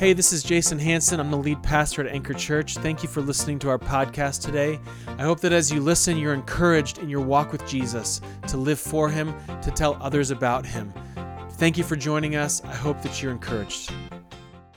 Hey, 0.00 0.14
this 0.14 0.32
is 0.32 0.42
Jason 0.42 0.78
Hanson. 0.78 1.20
I'm 1.20 1.30
the 1.30 1.36
lead 1.36 1.62
pastor 1.62 2.00
at 2.00 2.10
Anchor 2.10 2.32
Church. 2.32 2.78
Thank 2.78 3.02
you 3.02 3.08
for 3.10 3.20
listening 3.20 3.58
to 3.58 3.68
our 3.68 3.78
podcast 3.78 4.40
today. 4.40 4.80
I 5.06 5.24
hope 5.24 5.40
that 5.40 5.52
as 5.52 5.70
you 5.70 5.82
listen, 5.82 6.16
you're 6.16 6.32
encouraged 6.32 7.00
in 7.00 7.10
your 7.10 7.20
walk 7.20 7.52
with 7.52 7.68
Jesus 7.68 8.22
to 8.48 8.56
live 8.56 8.80
for 8.80 9.10
Him, 9.10 9.34
to 9.60 9.70
tell 9.70 9.98
others 10.00 10.30
about 10.30 10.64
Him. 10.64 10.90
Thank 11.50 11.76
you 11.76 11.84
for 11.84 11.96
joining 11.96 12.34
us. 12.34 12.64
I 12.64 12.74
hope 12.74 13.02
that 13.02 13.22
you're 13.22 13.30
encouraged. 13.30 13.92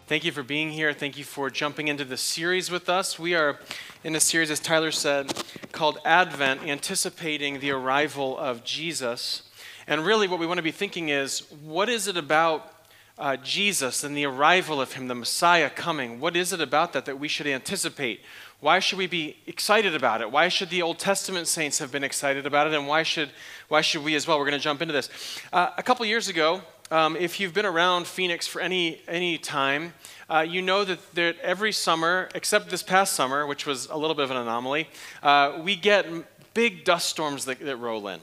Thank 0.07 0.25
you 0.25 0.33
for 0.33 0.43
being 0.43 0.71
here. 0.71 0.91
Thank 0.91 1.17
you 1.17 1.23
for 1.23 1.49
jumping 1.49 1.87
into 1.87 2.03
the 2.03 2.17
series 2.17 2.69
with 2.69 2.89
us. 2.89 3.17
We 3.17 3.33
are 3.33 3.61
in 4.03 4.17
a 4.17 4.19
series, 4.19 4.51
as 4.51 4.59
Tyler 4.59 4.91
said, 4.91 5.41
called 5.71 5.99
Advent, 6.03 6.63
anticipating 6.63 7.61
the 7.61 7.71
arrival 7.71 8.37
of 8.37 8.65
Jesus. 8.65 9.43
And 9.87 10.05
really, 10.05 10.27
what 10.27 10.41
we 10.41 10.47
want 10.47 10.57
to 10.57 10.63
be 10.63 10.71
thinking 10.71 11.07
is 11.07 11.49
what 11.63 11.87
is 11.87 12.09
it 12.09 12.17
about 12.17 12.72
uh, 13.17 13.37
Jesus 13.37 14.03
and 14.03 14.17
the 14.17 14.25
arrival 14.25 14.81
of 14.81 14.93
him, 14.93 15.07
the 15.07 15.15
Messiah 15.15 15.69
coming, 15.69 16.19
what 16.19 16.35
is 16.35 16.51
it 16.51 16.61
about 16.61 16.93
that 16.93 17.05
that 17.05 17.19
we 17.19 17.27
should 17.27 17.47
anticipate? 17.47 18.21
Why 18.59 18.79
should 18.79 18.97
we 18.97 19.07
be 19.07 19.37
excited 19.45 19.93
about 19.93 20.21
it? 20.21 20.31
Why 20.31 20.47
should 20.47 20.69
the 20.69 20.81
Old 20.81 20.97
Testament 20.97 21.47
saints 21.47 21.79
have 21.79 21.91
been 21.91 22.03
excited 22.03 22.45
about 22.45 22.67
it? 22.67 22.73
And 22.73 22.87
why 22.87 23.03
should, 23.03 23.29
why 23.67 23.81
should 23.81 24.03
we 24.03 24.15
as 24.15 24.25
well? 24.25 24.39
We're 24.39 24.45
going 24.45 24.59
to 24.59 24.63
jump 24.63 24.81
into 24.81 24.93
this. 24.93 25.09
Uh, 25.51 25.71
a 25.77 25.83
couple 25.83 26.05
years 26.05 26.27
ago, 26.27 26.61
um, 26.89 27.15
if 27.15 27.39
you've 27.39 27.53
been 27.53 27.65
around 27.65 28.07
Phoenix 28.07 28.47
for 28.47 28.61
any, 28.61 29.01
any 29.07 29.37
time, 29.37 29.93
uh, 30.29 30.45
you 30.47 30.61
know 30.61 30.83
that 30.83 30.99
there, 31.13 31.33
every 31.41 31.71
summer, 31.71 32.29
except 32.35 32.69
this 32.69 32.83
past 32.83 33.13
summer, 33.13 33.45
which 33.45 33.65
was 33.65 33.87
a 33.87 33.97
little 33.97 34.15
bit 34.15 34.23
of 34.23 34.31
an 34.31 34.37
anomaly, 34.37 34.89
uh, 35.21 35.59
we 35.61 35.75
get 35.75 36.05
big 36.53 36.85
dust 36.85 37.09
storms 37.09 37.45
that, 37.45 37.59
that 37.59 37.77
roll 37.77 38.07
in. 38.07 38.19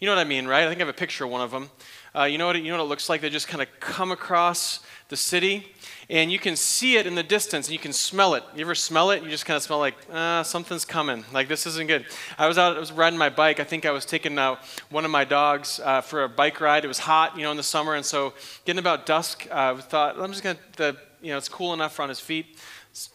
You 0.00 0.06
know 0.06 0.14
what 0.14 0.20
I 0.20 0.28
mean, 0.28 0.46
right? 0.46 0.64
I 0.64 0.68
think 0.68 0.80
I 0.80 0.84
have 0.86 0.94
a 0.94 0.98
picture 0.98 1.24
of 1.24 1.30
one 1.30 1.40
of 1.40 1.50
them. 1.50 1.70
Uh, 2.16 2.24
you, 2.24 2.38
know 2.38 2.46
what 2.46 2.54
it, 2.54 2.62
you 2.62 2.70
know 2.70 2.78
what 2.78 2.84
it 2.84 2.88
looks 2.88 3.08
like? 3.08 3.20
They 3.20 3.28
just 3.28 3.48
kind 3.48 3.60
of 3.60 3.68
come 3.80 4.12
across 4.12 4.78
the 5.08 5.16
city, 5.16 5.72
and 6.08 6.30
you 6.30 6.38
can 6.38 6.54
see 6.54 6.96
it 6.96 7.08
in 7.08 7.16
the 7.16 7.24
distance, 7.24 7.66
and 7.66 7.72
you 7.72 7.78
can 7.80 7.92
smell 7.92 8.34
it. 8.34 8.44
You 8.54 8.64
ever 8.64 8.76
smell 8.76 9.10
it? 9.10 9.24
You 9.24 9.30
just 9.30 9.46
kind 9.46 9.56
of 9.56 9.64
smell 9.64 9.80
like, 9.80 9.96
uh, 10.12 10.44
something's 10.44 10.84
coming. 10.84 11.24
Like, 11.32 11.48
this 11.48 11.66
isn't 11.66 11.88
good. 11.88 12.06
I 12.38 12.46
was 12.46 12.56
out, 12.56 12.76
I 12.76 12.78
was 12.78 12.92
riding 12.92 13.18
my 13.18 13.30
bike. 13.30 13.58
I 13.58 13.64
think 13.64 13.84
I 13.84 13.90
was 13.90 14.06
taking 14.06 14.38
uh, 14.38 14.56
one 14.90 15.04
of 15.04 15.10
my 15.10 15.24
dogs 15.24 15.80
uh, 15.82 16.02
for 16.02 16.22
a 16.22 16.28
bike 16.28 16.60
ride. 16.60 16.84
It 16.84 16.88
was 16.88 17.00
hot, 17.00 17.36
you 17.36 17.42
know, 17.42 17.50
in 17.50 17.56
the 17.56 17.64
summer, 17.64 17.96
and 17.96 18.06
so 18.06 18.32
getting 18.64 18.78
about 18.78 19.06
dusk, 19.06 19.48
uh, 19.50 19.74
I 19.76 19.80
thought, 19.80 20.16
I'm 20.16 20.30
just 20.30 20.44
going 20.44 20.56
to, 20.76 20.96
you 21.20 21.30
know, 21.30 21.36
it's 21.36 21.48
cool 21.48 21.74
enough 21.74 21.98
on 21.98 22.08
his 22.08 22.20
feet. 22.20 22.58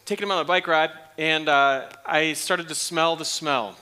Taking 0.04 0.24
him 0.24 0.32
on 0.32 0.42
a 0.42 0.44
bike 0.44 0.66
ride, 0.66 0.90
and 1.16 1.48
uh, 1.48 1.88
I 2.04 2.34
started 2.34 2.68
to 2.68 2.74
smell 2.74 3.16
the 3.16 3.24
smell. 3.24 3.78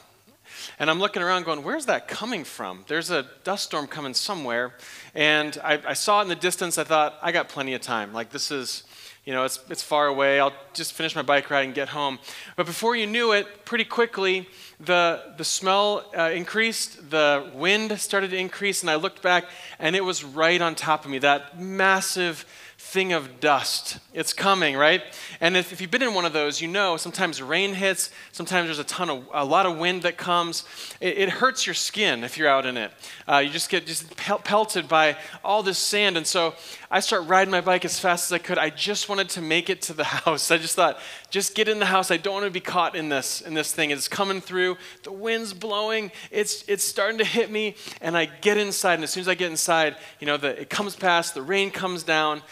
And 0.78 0.90
I'm 0.90 0.98
looking 0.98 1.22
around 1.22 1.44
going, 1.44 1.62
where's 1.62 1.86
that 1.86 2.08
coming 2.08 2.44
from? 2.44 2.84
There's 2.86 3.10
a 3.10 3.26
dust 3.44 3.64
storm 3.64 3.86
coming 3.86 4.14
somewhere. 4.14 4.74
And 5.14 5.58
I, 5.62 5.80
I 5.86 5.92
saw 5.94 6.20
it 6.20 6.22
in 6.22 6.28
the 6.28 6.36
distance. 6.36 6.78
I 6.78 6.84
thought, 6.84 7.18
I 7.22 7.32
got 7.32 7.48
plenty 7.48 7.74
of 7.74 7.80
time. 7.80 8.12
Like, 8.12 8.30
this 8.30 8.50
is, 8.50 8.84
you 9.24 9.32
know, 9.32 9.44
it's, 9.44 9.60
it's 9.68 9.82
far 9.82 10.06
away. 10.06 10.40
I'll 10.40 10.54
just 10.72 10.92
finish 10.92 11.14
my 11.14 11.22
bike 11.22 11.50
ride 11.50 11.66
and 11.66 11.74
get 11.74 11.88
home. 11.88 12.18
But 12.56 12.66
before 12.66 12.96
you 12.96 13.06
knew 13.06 13.32
it, 13.32 13.64
pretty 13.64 13.84
quickly, 13.84 14.48
the, 14.80 15.22
the 15.36 15.44
smell 15.44 16.10
uh, 16.16 16.30
increased, 16.34 17.10
the 17.10 17.50
wind 17.54 17.98
started 18.00 18.30
to 18.30 18.36
increase, 18.36 18.82
and 18.82 18.90
I 18.90 18.94
looked 18.94 19.22
back, 19.22 19.44
and 19.78 19.96
it 19.96 20.04
was 20.04 20.24
right 20.24 20.60
on 20.62 20.74
top 20.74 21.04
of 21.04 21.10
me. 21.10 21.18
That 21.18 21.60
massive 21.60 22.46
thing 22.80 23.12
of 23.12 23.40
dust. 23.40 23.98
It's 24.14 24.32
coming, 24.32 24.76
right? 24.76 25.02
And 25.40 25.56
if, 25.56 25.72
if, 25.72 25.80
you've 25.80 25.90
been 25.90 26.02
in 26.02 26.14
one 26.14 26.24
of 26.24 26.32
those, 26.32 26.60
you 26.60 26.68
know 26.68 26.96
sometimes 26.96 27.42
rain 27.42 27.74
hits, 27.74 28.10
sometimes 28.30 28.68
there's 28.68 28.78
a 28.78 28.84
ton 28.84 29.10
of, 29.10 29.28
a 29.32 29.44
lot 29.44 29.66
of 29.66 29.76
wind 29.78 30.02
that 30.02 30.16
comes. 30.16 30.64
It, 31.00 31.18
it 31.18 31.28
hurts 31.28 31.66
your 31.66 31.74
skin 31.74 32.22
if 32.22 32.38
you're 32.38 32.48
out 32.48 32.66
in 32.66 32.76
it. 32.76 32.92
Uh, 33.28 33.38
you 33.38 33.50
just 33.50 33.68
get 33.68 33.84
just 33.84 34.16
pelted 34.16 34.88
by 34.88 35.16
all 35.44 35.64
this 35.64 35.76
sand. 35.76 36.16
And 36.16 36.26
so 36.26 36.54
I 36.90 37.00
start 37.00 37.26
riding 37.26 37.50
my 37.50 37.60
bike 37.60 37.84
as 37.84 38.00
fast 38.00 38.28
as 38.28 38.32
I 38.32 38.38
could. 38.38 38.56
I 38.56 38.70
just 38.70 39.08
wanted 39.08 39.28
to 39.30 39.42
make 39.42 39.68
it 39.68 39.82
to 39.82 39.92
the 39.92 40.04
house. 40.24 40.50
I 40.50 40.56
just 40.56 40.74
thought, 40.74 40.98
just 41.30 41.54
get 41.54 41.68
in 41.68 41.78
the 41.78 41.86
house. 41.86 42.10
I 42.10 42.16
don't 42.16 42.34
want 42.34 42.46
to 42.46 42.50
be 42.50 42.60
caught 42.60 42.96
in 42.96 43.10
this, 43.10 43.42
in 43.42 43.52
this 43.54 43.72
thing. 43.72 43.90
It's 43.90 44.08
coming 44.08 44.40
through. 44.40 44.78
The 45.02 45.12
wind's 45.12 45.52
blowing. 45.52 46.12
It's, 46.30 46.64
it's 46.66 46.84
starting 46.84 47.18
to 47.18 47.24
hit 47.24 47.50
me. 47.50 47.76
And 48.00 48.16
I 48.16 48.24
get 48.24 48.56
inside. 48.56 48.94
And 48.94 49.04
as 49.04 49.10
soon 49.10 49.20
as 49.20 49.28
I 49.28 49.34
get 49.34 49.50
inside, 49.50 49.96
you 50.18 50.26
know, 50.26 50.38
the, 50.38 50.60
it 50.60 50.70
comes 50.70 50.96
past, 50.96 51.34
the 51.34 51.42
rain 51.42 51.70
comes 51.70 52.02
down 52.02 52.42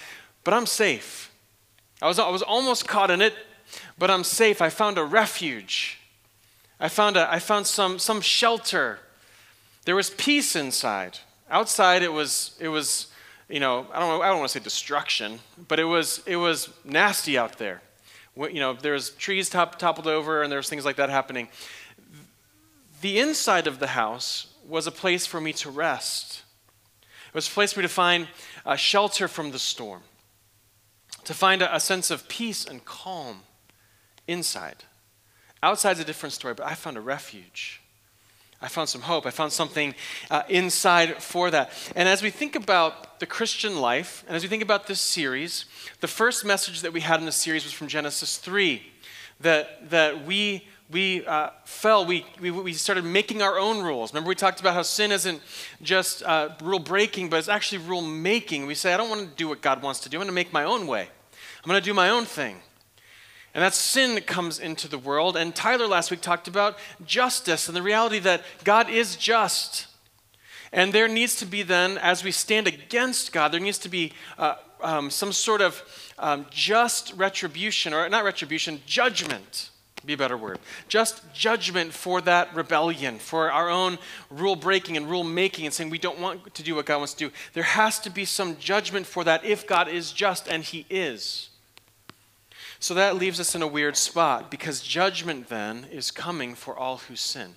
but 0.47 0.55
I'm 0.55 0.67
safe. 0.67 1.33
I 2.01 2.07
was, 2.07 2.21
I 2.21 2.29
was 2.29 2.41
almost 2.41 2.87
caught 2.87 3.11
in 3.11 3.21
it, 3.21 3.35
but 3.99 4.13
I'm 4.13 4.23
safe. 4.23 4.63
I 4.63 4.69
found 4.69 4.97
a 4.97 5.03
refuge. 5.03 5.99
I 6.79 6.89
found, 6.89 7.17
a, 7.17 7.29
I 7.29 7.41
found 7.41 7.67
some, 7.67 7.99
some 7.99 8.21
shelter. 8.21 9.01
There 9.87 9.97
was 9.97 10.11
peace 10.11 10.55
inside. 10.55 11.19
Outside, 11.51 12.05
it 12.05 12.13
was, 12.13 12.57
it 12.61 12.69
was 12.69 13.09
you 13.49 13.61
know, 13.61 13.87
I 13.93 14.01
don't, 14.01 14.23
I 14.23 14.29
don't 14.29 14.39
want 14.39 14.51
to 14.51 14.59
say 14.59 14.65
destruction, 14.65 15.39
but 15.69 15.79
it 15.79 15.85
was, 15.85 16.23
it 16.27 16.37
was 16.37 16.69
nasty 16.85 17.39
out 17.39 17.59
there. 17.59 17.83
You 18.37 18.61
know, 18.61 18.75
there's 18.75 19.11
trees 19.11 19.49
top, 19.49 19.79
toppled 19.79 20.07
over 20.07 20.43
and 20.43 20.53
there's 20.53 20.69
things 20.69 20.85
like 20.85 20.97
that 20.97 21.09
happening. 21.09 21.49
The 23.01 23.19
inside 23.19 23.67
of 23.67 23.79
the 23.79 23.89
house 23.89 24.49
was 24.69 24.87
a 24.87 24.93
place 24.93 25.27
for 25.27 25.41
me 25.41 25.53
to 25.55 25.71
rest. 25.71 26.43
It 27.29 27.35
was 27.35 27.49
a 27.49 27.51
place 27.51 27.73
for 27.73 27.81
me 27.81 27.85
to 27.85 27.93
find 27.93 28.29
uh, 28.65 28.77
shelter 28.77 29.29
from 29.29 29.53
the 29.53 29.59
storm 29.59 30.03
to 31.27 31.35
find 31.35 31.61
a, 31.61 31.75
a 31.75 31.81
sense 31.81 32.11
of 32.11 32.29
peace 32.29 32.65
and 32.65 32.85
calm 32.85 33.43
inside. 34.29 34.85
Outside's 35.63 36.01
a 36.01 36.05
different 36.05 36.33
story, 36.33 36.55
but 36.55 36.65
I 36.65 36.75
found 36.75 36.97
a 36.97 37.01
refuge. 37.01 37.83
I 38.67 38.69
found 38.69 38.89
some 38.89 39.03
hope. 39.03 39.27
I 39.27 39.31
found 39.31 39.53
something 39.53 39.95
uh, 40.29 40.43
inside 40.49 41.23
for 41.23 41.53
that. 41.53 41.71
And 41.95 42.09
as 42.09 42.21
we 42.21 42.31
think 42.31 42.57
about 42.57 43.21
the 43.21 43.27
Christian 43.27 43.81
life, 43.81 44.25
and 44.27 44.35
as 44.35 44.43
we 44.43 44.49
think 44.49 44.65
about 44.65 44.89
this 44.89 45.01
series, 45.01 45.67
the 46.01 46.09
first 46.09 46.45
message 46.45 46.81
that 46.81 46.93
we 46.93 47.01
had 47.01 47.21
in 47.21 47.27
the 47.27 47.33
series 47.33 47.63
was 47.63 47.73
from 47.73 47.87
Genesis 47.87 48.39
3 48.39 48.83
that, 49.39 49.89
that 49.91 50.27
we, 50.27 50.67
we 50.91 51.25
uh, 51.27 51.51
fell, 51.65 52.05
we, 52.05 52.27
we, 52.41 52.51
we 52.51 52.73
started 52.73 53.05
making 53.05 53.41
our 53.41 53.57
own 53.57 53.85
rules. 53.85 54.13
Remember, 54.13 54.31
we 54.31 54.35
talked 54.35 54.59
about 54.59 54.75
how 54.75 54.83
sin 54.83 55.13
isn't 55.13 55.41
just 55.81 56.25
uh, 56.25 56.49
rule 56.61 56.81
breaking, 56.81 57.31
but 57.31 57.37
it's 57.37 57.49
actually 57.49 57.79
rule 57.79 58.03
making. 58.03 58.67
We 58.67 58.75
say, 58.75 58.93
I 58.93 58.97
don't 58.97 59.09
want 59.09 59.31
to 59.31 59.37
do 59.37 59.47
what 59.47 59.63
God 59.63 59.81
wants 59.81 60.01
to 60.01 60.09
do, 60.09 60.17
I'm 60.17 60.23
going 60.23 60.27
to 60.27 60.35
make 60.35 60.53
my 60.53 60.65
own 60.65 60.89
way. 60.89 61.03
I'm 61.63 61.71
going 61.71 61.81
to 61.81 61.85
do 61.85 61.95
my 61.95 62.09
own 62.09 62.25
thing. 62.25 62.57
And 63.57 63.63
that 63.63 63.73
sin 63.73 64.21
comes 64.21 64.59
into 64.59 64.87
the 64.87 64.99
world. 64.99 65.35
And 65.35 65.55
Tyler 65.55 65.87
last 65.87 66.11
week 66.11 66.21
talked 66.21 66.47
about 66.47 66.77
justice 67.07 67.69
and 67.69 67.75
the 67.75 67.81
reality 67.81 68.19
that 68.19 68.43
God 68.65 68.91
is 68.91 69.17
just. 69.17 69.87
And 70.75 70.93
there 70.93 71.09
needs 71.09 71.37
to 71.37 71.47
be 71.47 71.63
then, 71.63 71.97
as 71.97 72.23
we 72.23 72.33
stand 72.33 72.67
against 72.67 73.33
God, 73.33 73.53
there 73.53 73.61
needs 73.61 73.79
to 73.79 73.89
be 73.89 74.13
uh, 74.37 74.57
um, 74.83 75.09
some 75.09 75.33
sort 75.33 75.63
of 75.63 75.83
um, 76.19 76.45
just 76.51 77.15
retribution, 77.15 77.95
or 77.95 78.07
not 78.11 78.25
retribution, 78.25 78.83
judgment 78.85 79.71
be 80.05 80.13
a 80.13 80.19
better 80.19 80.37
word. 80.37 80.59
Just 80.87 81.23
judgment 81.33 81.95
for 81.95 82.21
that 82.21 82.55
rebellion, 82.55 83.19
for 83.19 83.51
our 83.51 83.71
own 83.71 83.99
rule 84.31 84.55
breaking 84.55 84.99
and 84.99 85.09
rule 85.09 85.25
making, 85.25 85.65
and 85.65 85.75
saying 85.75 85.89
we 85.89 85.99
don't 85.99 86.21
want 86.21 86.55
to 86.55 86.63
do 86.63 86.75
what 86.75 86.85
God 86.85 86.99
wants 86.99 87.15
to 87.15 87.29
do. 87.29 87.35
There 87.55 87.65
has 87.65 87.99
to 88.01 88.11
be 88.11 88.27
some 88.27 88.59
judgment 88.59 89.07
for 89.07 89.25
that 89.25 89.47
if 89.47 89.67
God 89.67 89.89
is 89.89 90.13
just, 90.13 90.47
and 90.47 90.63
He 90.63 90.85
is. 90.91 91.49
So 92.79 92.95
that 92.95 93.17
leaves 93.17 93.41
us 93.41 93.55
in 93.55 93.63
a 93.63 93.67
weird 93.67 93.97
spot 93.97 94.51
because 94.51 94.81
judgment 94.81 95.49
then 95.49 95.87
is 95.91 96.11
coming 96.11 96.55
for 96.55 96.77
all 96.77 96.99
who 96.99 97.17
sin. 97.17 97.55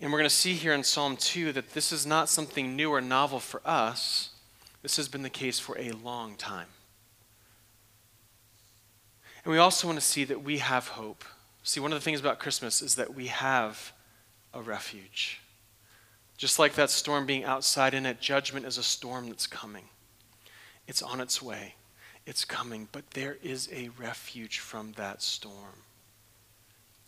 And 0.00 0.12
we're 0.12 0.18
going 0.18 0.30
to 0.30 0.34
see 0.34 0.54
here 0.54 0.72
in 0.72 0.84
Psalm 0.84 1.16
2 1.16 1.52
that 1.52 1.74
this 1.74 1.90
is 1.90 2.06
not 2.06 2.28
something 2.28 2.76
new 2.76 2.90
or 2.90 3.00
novel 3.00 3.40
for 3.40 3.60
us. 3.64 4.30
This 4.82 4.96
has 4.96 5.08
been 5.08 5.22
the 5.22 5.30
case 5.30 5.58
for 5.58 5.76
a 5.76 5.90
long 5.90 6.36
time. 6.36 6.68
And 9.44 9.52
we 9.52 9.58
also 9.58 9.88
want 9.88 9.98
to 9.98 10.04
see 10.04 10.24
that 10.24 10.44
we 10.44 10.58
have 10.58 10.88
hope. 10.88 11.24
See, 11.64 11.80
one 11.80 11.92
of 11.92 11.98
the 11.98 12.04
things 12.04 12.20
about 12.20 12.38
Christmas 12.38 12.80
is 12.80 12.94
that 12.94 13.14
we 13.14 13.26
have 13.26 13.92
a 14.54 14.62
refuge. 14.62 15.40
Just 16.36 16.60
like 16.60 16.74
that 16.74 16.90
storm 16.90 17.26
being 17.26 17.44
outside 17.44 17.92
in 17.92 18.06
it, 18.06 18.20
judgment 18.20 18.66
is 18.66 18.78
a 18.78 18.82
storm 18.82 19.28
that's 19.28 19.48
coming. 19.48 19.84
It's 20.86 21.02
on 21.02 21.20
its 21.20 21.42
way. 21.42 21.74
It's 22.28 22.44
coming, 22.44 22.88
but 22.92 23.12
there 23.12 23.38
is 23.42 23.70
a 23.72 23.88
refuge 23.98 24.58
from 24.58 24.92
that 24.98 25.22
storm. 25.22 25.84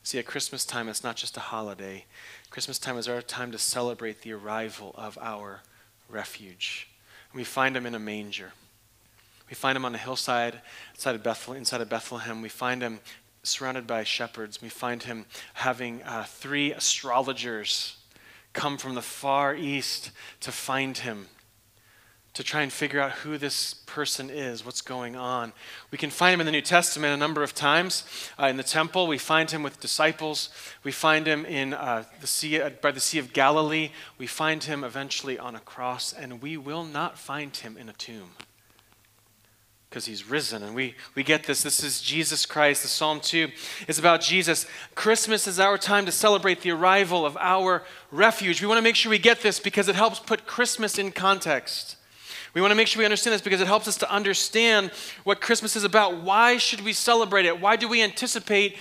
See, 0.02 0.18
at 0.18 0.24
Christmas 0.24 0.64
time, 0.64 0.88
it's 0.88 1.04
not 1.04 1.16
just 1.16 1.36
a 1.36 1.40
holiday. 1.40 2.06
Christmas 2.48 2.78
time 2.78 2.96
is 2.96 3.06
our 3.06 3.20
time 3.20 3.52
to 3.52 3.58
celebrate 3.58 4.22
the 4.22 4.32
arrival 4.32 4.94
of 4.96 5.18
our 5.20 5.60
refuge. 6.08 6.88
And 7.30 7.38
we 7.38 7.44
find 7.44 7.76
him 7.76 7.84
in 7.84 7.94
a 7.94 7.98
manger. 7.98 8.52
We 9.50 9.54
find 9.54 9.76
him 9.76 9.84
on 9.84 9.94
a 9.94 9.98
hillside 9.98 10.62
inside 10.94 11.16
of 11.16 11.22
Bethlehem. 11.22 11.58
Inside 11.58 11.82
of 11.82 11.90
Bethlehem. 11.90 12.40
We 12.40 12.48
find 12.48 12.80
him 12.80 13.00
surrounded 13.42 13.86
by 13.86 14.04
shepherds. 14.04 14.62
We 14.62 14.70
find 14.70 15.02
him 15.02 15.26
having 15.52 16.02
uh, 16.02 16.24
three 16.24 16.72
astrologers 16.72 17.98
come 18.54 18.78
from 18.78 18.94
the 18.94 19.02
far 19.02 19.54
east 19.54 20.12
to 20.40 20.50
find 20.50 20.96
him 20.96 21.28
to 22.34 22.44
try 22.44 22.62
and 22.62 22.72
figure 22.72 23.00
out 23.00 23.10
who 23.10 23.36
this 23.38 23.74
person 23.74 24.30
is, 24.30 24.64
what's 24.64 24.82
going 24.82 25.16
on. 25.16 25.52
We 25.90 25.98
can 25.98 26.10
find 26.10 26.34
him 26.34 26.40
in 26.40 26.46
the 26.46 26.52
New 26.52 26.60
Testament 26.62 27.12
a 27.12 27.16
number 27.16 27.42
of 27.42 27.54
times. 27.54 28.04
Uh, 28.38 28.46
in 28.46 28.56
the 28.56 28.62
temple, 28.62 29.08
we 29.08 29.18
find 29.18 29.50
him 29.50 29.64
with 29.64 29.80
disciples. 29.80 30.48
We 30.84 30.92
find 30.92 31.26
him 31.26 31.44
in 31.44 31.74
uh, 31.74 32.04
the 32.20 32.28
sea, 32.28 32.60
uh, 32.60 32.70
by 32.70 32.92
the 32.92 33.00
Sea 33.00 33.18
of 33.18 33.32
Galilee. 33.32 33.90
We 34.16 34.28
find 34.28 34.62
him 34.62 34.84
eventually 34.84 35.40
on 35.40 35.56
a 35.56 35.60
cross, 35.60 36.12
and 36.12 36.40
we 36.40 36.56
will 36.56 36.84
not 36.84 37.18
find 37.18 37.56
him 37.56 37.76
in 37.76 37.88
a 37.88 37.94
tomb. 37.94 38.30
because 39.88 40.06
he's 40.06 40.30
risen. 40.30 40.62
And 40.62 40.76
we, 40.76 40.94
we 41.16 41.24
get 41.24 41.42
this. 41.42 41.64
This 41.64 41.82
is 41.82 42.00
Jesus 42.00 42.46
Christ. 42.46 42.82
The 42.82 42.88
Psalm 42.88 43.18
2 43.18 43.48
is 43.88 43.98
about 43.98 44.20
Jesus. 44.20 44.66
Christmas 44.94 45.48
is 45.48 45.58
our 45.58 45.76
time 45.76 46.06
to 46.06 46.12
celebrate 46.12 46.60
the 46.60 46.70
arrival 46.70 47.26
of 47.26 47.36
our 47.38 47.82
refuge. 48.12 48.62
We 48.62 48.68
want 48.68 48.78
to 48.78 48.82
make 48.82 48.94
sure 48.94 49.10
we 49.10 49.18
get 49.18 49.40
this 49.40 49.58
because 49.58 49.88
it 49.88 49.96
helps 49.96 50.20
put 50.20 50.46
Christmas 50.46 50.96
in 50.96 51.10
context. 51.10 51.96
We 52.54 52.60
want 52.60 52.72
to 52.72 52.74
make 52.74 52.88
sure 52.88 53.00
we 53.00 53.04
understand 53.04 53.34
this 53.34 53.42
because 53.42 53.60
it 53.60 53.66
helps 53.66 53.86
us 53.86 53.96
to 53.98 54.10
understand 54.10 54.90
what 55.24 55.40
Christmas 55.40 55.76
is 55.76 55.84
about. 55.84 56.22
Why 56.22 56.56
should 56.56 56.80
we 56.80 56.92
celebrate 56.92 57.46
it? 57.46 57.60
Why 57.60 57.76
do 57.76 57.88
we 57.88 58.02
anticipate 58.02 58.76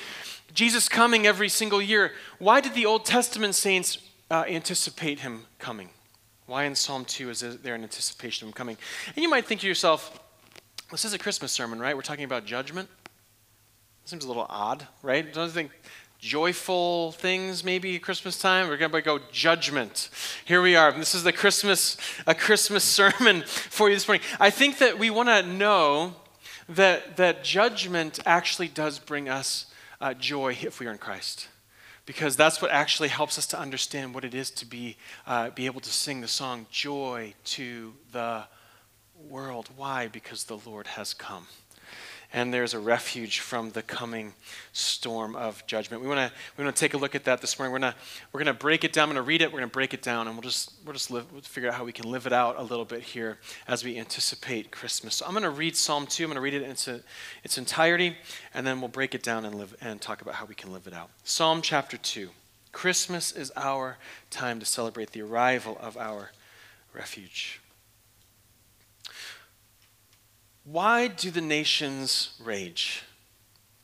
Jesus 0.54 0.90
coming 0.90 1.28
every 1.28 1.50
single 1.50 1.82
year? 1.82 2.14
Why 2.40 2.62
did 2.62 2.74
the 2.74 2.86
Old 2.86 3.06
Testament 3.06 3.56
saints 3.56 4.00
uh, 4.32 4.46
anticipate 4.48 5.20
him 5.20 5.46
coming? 5.60 5.90
Why 6.48 6.64
in 6.64 6.74
Psalm 6.74 7.06
2 7.06 7.30
is 7.30 7.42
there 7.62 7.76
an 7.76 7.84
anticipation 7.84 8.46
of 8.46 8.50
him 8.50 8.54
coming? 8.54 8.78
And 9.16 9.22
you 9.22 9.30
might 9.30 9.46
think 9.46 9.62
to 9.62 9.68
yourself, 9.68 10.20
this 10.90 11.06
is 11.06 11.14
a 11.14 11.20
Christmas 11.20 11.52
sermon, 11.52 11.80
right? 11.80 11.96
We're 11.96 12.02
talking 12.02 12.26
about 12.26 12.46
judgment. 12.46 12.90
Seems 14.06 14.26
a 14.26 14.28
little 14.28 14.48
odd, 14.50 14.88
right? 15.04 15.32
Don't 15.32 15.46
you 15.46 15.52
think 15.52 15.72
joyful 16.20 17.14
things 17.14 17.64
maybe 17.64 17.98
Christmas 17.98 18.38
time? 18.38 18.68
We're 18.68 18.78
going 18.78 18.92
to 18.92 19.02
go 19.02 19.20
judgment. 19.32 20.10
Here 20.46 20.62
we 20.62 20.76
are. 20.76 20.92
This 20.92 21.16
is 21.16 21.24
the 21.24 21.34
Christmas 21.34 21.98
a 22.28 22.36
Christmas 22.36 22.84
sermon 23.00 23.44
for 23.46 23.90
you 23.90 23.96
this 23.96 24.08
morning. 24.08 24.26
I 24.40 24.50
think 24.50 24.78
that 24.80 25.00
we 25.00 25.10
want 25.10 25.30
to 25.30 25.42
know 25.42 26.16
that 26.68 27.18
that 27.18 27.44
judgment 27.44 28.20
actually 28.26 28.68
does 28.68 29.00
bring 29.00 29.30
us 29.30 29.66
uh, 30.02 30.14
joy 30.14 30.58
if 30.62 30.80
we 30.80 30.88
are 30.88 30.92
in 30.92 30.98
Christ. 30.98 31.48
Because 32.06 32.36
that's 32.36 32.62
what 32.62 32.72
actually 32.72 33.10
helps 33.10 33.38
us 33.38 33.46
to 33.48 33.60
understand 33.60 34.16
what 34.16 34.26
it 34.26 34.34
is 34.34 34.50
to 34.52 34.66
be, 34.66 34.98
uh, 35.28 35.52
be 35.52 35.68
able 35.68 35.82
to 35.82 35.92
sing 35.92 36.22
the 36.22 36.28
song, 36.28 36.66
Joy 36.72 37.36
to 37.46 37.94
the 38.12 38.46
world. 39.30 39.70
Why? 39.76 40.08
Because 40.08 40.46
the 40.46 40.58
Lord 40.58 40.88
has 40.88 41.14
come. 41.14 41.46
And 42.32 42.54
there's 42.54 42.76
a 42.76 42.80
refuge 42.80 43.40
from 43.40 43.72
the 43.72 43.82
coming 43.82 44.34
storm 44.72 45.36
of 45.36 45.66
judgment. 45.66 46.04
We 46.04 46.08
want 46.08 46.20
to 46.20 46.38
we 46.58 46.64
want 46.64 46.76
to 46.76 46.80
take 46.80 46.94
a 46.94 46.98
look 46.98 47.16
at 47.16 47.24
that 47.24 47.42
this 47.42 47.58
morning. 47.58 47.74
We're 47.74 47.80
gonna 47.80 47.96
we're 48.32 48.40
gonna 48.40 48.54
break 48.54 48.84
it 48.84 48.94
down. 48.94 49.10
I'm 49.10 49.16
gonna 49.16 49.24
read 49.24 49.42
it. 49.42 49.52
We're 49.52 49.60
gonna 49.60 49.72
break 49.72 49.96
it 49.96 50.04
down, 50.04 50.28
and 50.28 50.36
we'll 50.36 50.44
just 50.44 50.74
we'll 50.86 50.94
just 50.94 51.10
live, 51.10 51.32
we'll 51.32 51.42
figure 51.42 51.70
out 51.70 51.76
how 51.76 51.84
we 51.84 51.92
can 51.92 52.10
live 52.12 52.28
it 52.28 52.34
out 52.34 52.60
a 52.60 52.62
little 52.62 52.86
bit 52.86 53.02
here 53.02 53.40
as 53.68 53.84
we 53.84 53.98
anticipate 53.98 54.70
Christmas. 54.70 55.16
So 55.16 55.26
I'm 55.26 55.34
gonna 55.34 55.50
read 55.50 55.76
Psalm 55.76 56.06
two. 56.06 56.24
I'm 56.24 56.30
gonna 56.30 56.42
read 56.42 56.54
it 56.54 56.62
in 56.62 56.70
its, 56.70 56.88
its 57.44 57.58
entirety, 57.58 58.16
and 58.54 58.66
then 58.66 58.80
we'll 58.80 58.90
break 58.90 59.16
it 59.16 59.24
down 59.24 59.44
and 59.44 59.56
live 59.56 59.76
and 59.82 60.00
talk 60.00 60.22
about 60.22 60.36
how 60.36 60.46
we 60.46 60.54
can 60.54 60.72
live 60.72 60.86
it 60.86 60.94
out. 60.94 61.10
Psalm 61.24 61.64
chapter 61.64 61.98
two. 61.98 62.30
Christmas 62.72 63.32
is 63.32 63.52
our 63.56 63.98
time 64.30 64.60
to 64.60 64.66
celebrate 64.68 65.14
the 65.14 65.24
arrival 65.24 65.78
of 65.82 65.98
our 65.98 66.30
refuge. 66.94 67.60
Why 70.72 71.08
do 71.08 71.32
the 71.32 71.42
nations 71.42 72.38
rage 72.40 73.02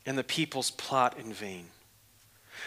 and 0.04 0.16
the 0.16 0.22
peoples 0.22 0.70
plot 0.70 1.18
in 1.18 1.32
vain? 1.32 1.66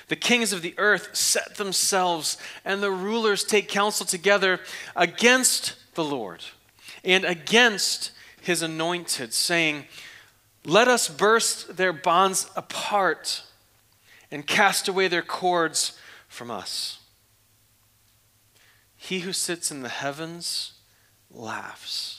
The 0.09 0.17
kings 0.17 0.51
of 0.51 0.61
the 0.61 0.75
earth 0.77 1.15
set 1.15 1.55
themselves, 1.55 2.37
and 2.65 2.83
the 2.83 2.91
rulers 2.91 3.45
take 3.45 3.69
counsel 3.69 4.05
together 4.05 4.59
against 4.93 5.75
the 5.95 6.03
Lord 6.03 6.43
and 7.05 7.23
against 7.23 8.11
his 8.41 8.61
anointed, 8.61 9.33
saying, 9.33 9.85
Let 10.65 10.89
us 10.89 11.07
burst 11.07 11.77
their 11.77 11.93
bonds 11.93 12.49
apart 12.57 13.43
and 14.29 14.45
cast 14.45 14.89
away 14.89 15.07
their 15.07 15.21
cords 15.21 15.97
from 16.27 16.51
us. 16.51 16.99
He 18.97 19.19
who 19.19 19.31
sits 19.31 19.71
in 19.71 19.81
the 19.81 19.87
heavens 19.87 20.73
laughs 21.31 22.18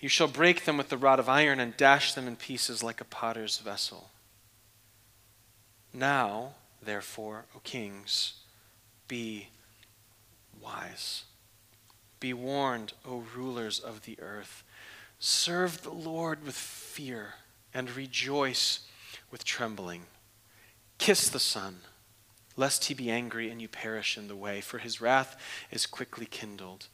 You 0.00 0.08
shall 0.08 0.28
break 0.28 0.64
them 0.64 0.78
with 0.78 0.88
the 0.88 0.96
rod 0.96 1.18
of 1.18 1.28
iron 1.28 1.60
and 1.60 1.76
dash 1.76 2.14
them 2.14 2.26
in 2.26 2.36
pieces 2.36 2.82
like 2.82 3.02
a 3.02 3.04
potter's 3.04 3.58
vessel. 3.58 4.08
Now, 5.92 6.54
therefore, 6.82 7.44
O 7.54 7.60
kings, 7.62 8.34
be 9.08 9.48
wise. 10.60 11.24
Be 12.18 12.32
warned, 12.32 12.94
O 13.06 13.24
rulers 13.36 13.78
of 13.78 14.02
the 14.02 14.18
earth. 14.20 14.64
Serve 15.18 15.82
the 15.82 15.90
Lord 15.90 16.44
with 16.44 16.54
fear 16.54 17.34
and 17.74 17.94
rejoice 17.94 18.80
with 19.30 19.44
trembling. 19.44 20.04
Kiss 20.96 21.28
the 21.28 21.38
Son, 21.38 21.80
lest 22.56 22.86
he 22.86 22.94
be 22.94 23.10
angry 23.10 23.50
and 23.50 23.60
you 23.60 23.68
perish 23.68 24.16
in 24.16 24.28
the 24.28 24.36
way, 24.36 24.62
for 24.62 24.78
his 24.78 25.00
wrath 25.00 25.36
is 25.70 25.84
quickly 25.84 26.26
kindled. 26.26 26.86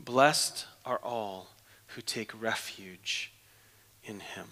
Blessed 0.00 0.66
are 0.84 0.98
all 0.98 1.53
who 1.94 2.02
take 2.02 2.30
refuge 2.40 3.32
in 4.04 4.20
him. 4.20 4.46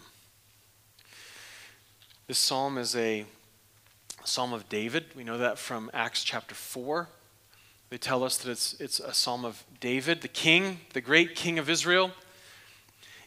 This 2.26 2.38
psalm 2.38 2.78
is 2.78 2.94
a 2.94 3.24
psalm 4.24 4.52
of 4.52 4.68
David. 4.68 5.06
We 5.16 5.24
know 5.24 5.38
that 5.38 5.58
from 5.58 5.90
Acts 5.92 6.22
chapter 6.22 6.54
4. 6.54 7.08
They 7.90 7.98
tell 7.98 8.22
us 8.24 8.38
that 8.38 8.50
it's, 8.50 8.80
it's 8.80 9.00
a 9.00 9.12
psalm 9.12 9.44
of 9.44 9.64
David, 9.80 10.22
the 10.22 10.28
king, 10.28 10.80
the 10.92 11.00
great 11.00 11.34
king 11.34 11.58
of 11.58 11.68
Israel. 11.68 12.12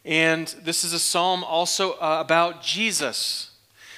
And 0.04 0.48
this 0.62 0.82
is 0.82 0.92
a 0.92 0.98
psalm 0.98 1.44
also 1.44 1.92
uh, 1.92 2.18
about 2.20 2.62
Jesus. 2.62 3.50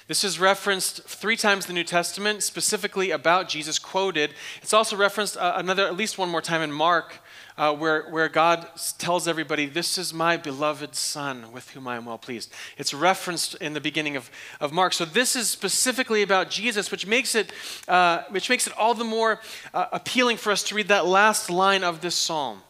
This 0.08 0.24
is 0.24 0.40
referenced 0.40 1.02
three 1.04 1.36
times 1.36 1.66
in 1.66 1.68
the 1.68 1.74
New 1.74 1.84
Testament, 1.84 2.42
specifically 2.42 3.10
about 3.10 3.48
Jesus, 3.48 3.78
quoted. 3.78 4.34
It's 4.62 4.72
also 4.72 4.96
referenced 4.96 5.36
uh, 5.36 5.52
another, 5.56 5.86
at 5.86 5.96
least 5.96 6.18
one 6.18 6.28
more 6.28 6.42
time 6.42 6.62
in 6.62 6.72
Mark, 6.72 7.18
uh, 7.58 7.74
where, 7.74 8.04
where 8.08 8.28
God 8.28 8.68
tells 8.98 9.26
everybody, 9.26 9.66
This 9.66 9.98
is 9.98 10.14
my 10.14 10.36
beloved 10.36 10.94
Son 10.94 11.50
with 11.52 11.68
whom 11.70 11.88
I 11.88 11.96
am 11.96 12.04
well 12.04 12.16
pleased. 12.16 12.52
It's 12.78 12.94
referenced 12.94 13.56
in 13.56 13.74
the 13.74 13.80
beginning 13.80 14.16
of, 14.16 14.30
of 14.60 14.72
Mark. 14.72 14.92
So 14.92 15.04
this 15.04 15.34
is 15.34 15.50
specifically 15.50 16.22
about 16.22 16.50
Jesus, 16.50 16.90
which 16.92 17.06
makes 17.06 17.34
it, 17.34 17.52
uh, 17.88 18.22
which 18.30 18.48
makes 18.48 18.68
it 18.68 18.72
all 18.78 18.94
the 18.94 19.04
more 19.04 19.40
uh, 19.74 19.86
appealing 19.92 20.36
for 20.36 20.52
us 20.52 20.62
to 20.64 20.76
read 20.76 20.88
that 20.88 21.04
last 21.04 21.50
line 21.50 21.82
of 21.82 22.00
this 22.00 22.14
psalm. 22.14 22.62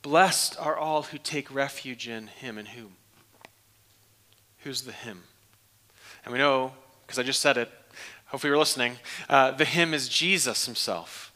Blessed 0.00 0.56
are 0.60 0.76
all 0.76 1.02
who 1.02 1.18
take 1.18 1.52
refuge 1.52 2.08
in 2.08 2.28
him 2.28 2.56
and 2.56 2.68
whom? 2.68 2.92
Who's 4.58 4.82
the 4.82 4.92
him? 4.92 5.24
And 6.24 6.32
we 6.32 6.38
know, 6.38 6.72
because 7.04 7.18
I 7.18 7.24
just 7.24 7.40
said 7.40 7.56
it, 7.56 7.70
hopefully 8.26 8.50
you're 8.50 8.58
listening, 8.58 8.96
uh, 9.28 9.50
the 9.50 9.64
him 9.64 9.92
is 9.92 10.08
Jesus 10.08 10.66
himself. 10.66 11.32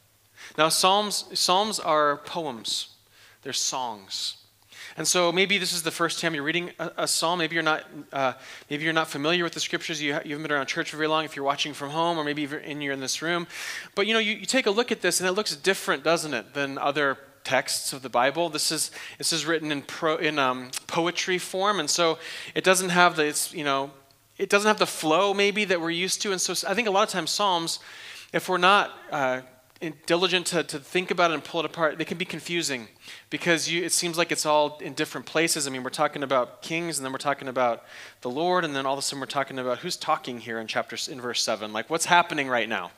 Now, 0.59 0.67
Psalms, 0.67 1.23
Psalms 1.39 1.79
are 1.79 2.17
poems, 2.25 2.89
they're 3.43 3.53
songs. 3.53 4.35
And 4.97 5.07
so 5.07 5.31
maybe 5.31 5.57
this 5.57 5.71
is 5.71 5.83
the 5.83 5.91
first 5.91 6.19
time 6.19 6.35
you're 6.35 6.43
reading 6.43 6.71
a, 6.79 6.91
a 6.97 7.07
psalm. 7.07 7.39
Maybe 7.39 7.53
you're 7.53 7.63
not, 7.63 7.85
uh, 8.11 8.33
maybe 8.69 8.83
you're 8.83 8.91
not 8.91 9.07
familiar 9.07 9.45
with 9.45 9.53
the 9.53 9.61
scriptures. 9.61 10.01
You, 10.01 10.15
ha- 10.15 10.21
you 10.25 10.31
haven't 10.31 10.43
been 10.43 10.51
around 10.51 10.65
church 10.65 10.91
for 10.91 10.97
very 10.97 11.07
long. 11.07 11.23
If 11.23 11.37
you're 11.37 11.45
watching 11.45 11.73
from 11.73 11.91
home, 11.91 12.17
or 12.17 12.25
maybe 12.25 12.41
you're 12.41 12.59
in, 12.59 12.81
you're 12.81 12.91
in 12.91 12.99
this 12.99 13.21
room, 13.21 13.47
but 13.95 14.05
you 14.05 14.13
know, 14.13 14.19
you, 14.19 14.33
you 14.33 14.45
take 14.45 14.65
a 14.65 14.69
look 14.69 14.91
at 14.91 14.99
this, 14.99 15.21
and 15.21 15.29
it 15.29 15.31
looks 15.31 15.55
different, 15.55 16.03
doesn't 16.03 16.33
it, 16.33 16.53
than 16.53 16.77
other 16.77 17.17
texts 17.45 17.93
of 17.93 18.01
the 18.01 18.09
Bible. 18.09 18.49
This 18.49 18.69
is 18.69 18.91
this 19.17 19.31
is 19.31 19.45
written 19.45 19.71
in 19.71 19.83
pro, 19.83 20.17
in 20.17 20.37
um, 20.37 20.71
poetry 20.87 21.37
form, 21.37 21.79
and 21.79 21.89
so 21.89 22.19
it 22.53 22.65
doesn't 22.65 22.89
have 22.89 23.15
the 23.15 23.27
it's, 23.27 23.53
you 23.53 23.63
know 23.63 23.91
it 24.37 24.49
doesn't 24.49 24.67
have 24.67 24.79
the 24.79 24.85
flow 24.85 25.33
maybe 25.33 25.63
that 25.63 25.79
we're 25.79 25.89
used 25.89 26.21
to. 26.23 26.33
And 26.33 26.41
so 26.41 26.51
I 26.67 26.73
think 26.73 26.89
a 26.89 26.91
lot 26.91 27.03
of 27.03 27.09
times 27.09 27.31
Psalms, 27.31 27.79
if 28.33 28.49
we're 28.49 28.57
not 28.57 28.91
uh, 29.09 29.41
diligent 30.05 30.45
to, 30.47 30.63
to 30.63 30.79
think 30.79 31.09
about 31.09 31.31
it 31.31 31.35
and 31.35 31.43
pull 31.43 31.61
it 31.61 31.65
apart, 31.65 31.97
they 31.97 32.05
can 32.05 32.17
be 32.17 32.25
confusing 32.25 32.89
because 33.29 33.69
you, 33.69 33.83
it 33.83 33.93
seems 33.93 34.17
like 34.17 34.31
it's 34.31 34.45
all 34.45 34.77
in 34.79 34.93
different 34.93 35.25
places. 35.25 35.67
I 35.67 35.69
mean, 35.69 35.83
we're 35.83 35.89
talking 35.89 36.21
about 36.21 36.61
kings, 36.61 36.97
and 36.97 37.05
then 37.05 37.13
we're 37.13 37.17
talking 37.17 37.47
about 37.47 37.83
the 38.21 38.29
Lord, 38.29 38.65
and 38.65 38.75
then 38.75 38.85
all 38.85 38.93
of 38.93 38.99
a 38.99 39.01
sudden 39.01 39.21
we're 39.21 39.27
talking 39.27 39.57
about 39.57 39.79
who's 39.79 39.95
talking 39.95 40.39
here 40.39 40.59
in 40.59 40.67
chapter 40.67 40.97
in 41.09 41.21
verse 41.21 41.41
seven. 41.41 41.71
Like, 41.71 41.89
what's 41.89 42.05
happening 42.05 42.49
right 42.49 42.67
now? 42.67 42.91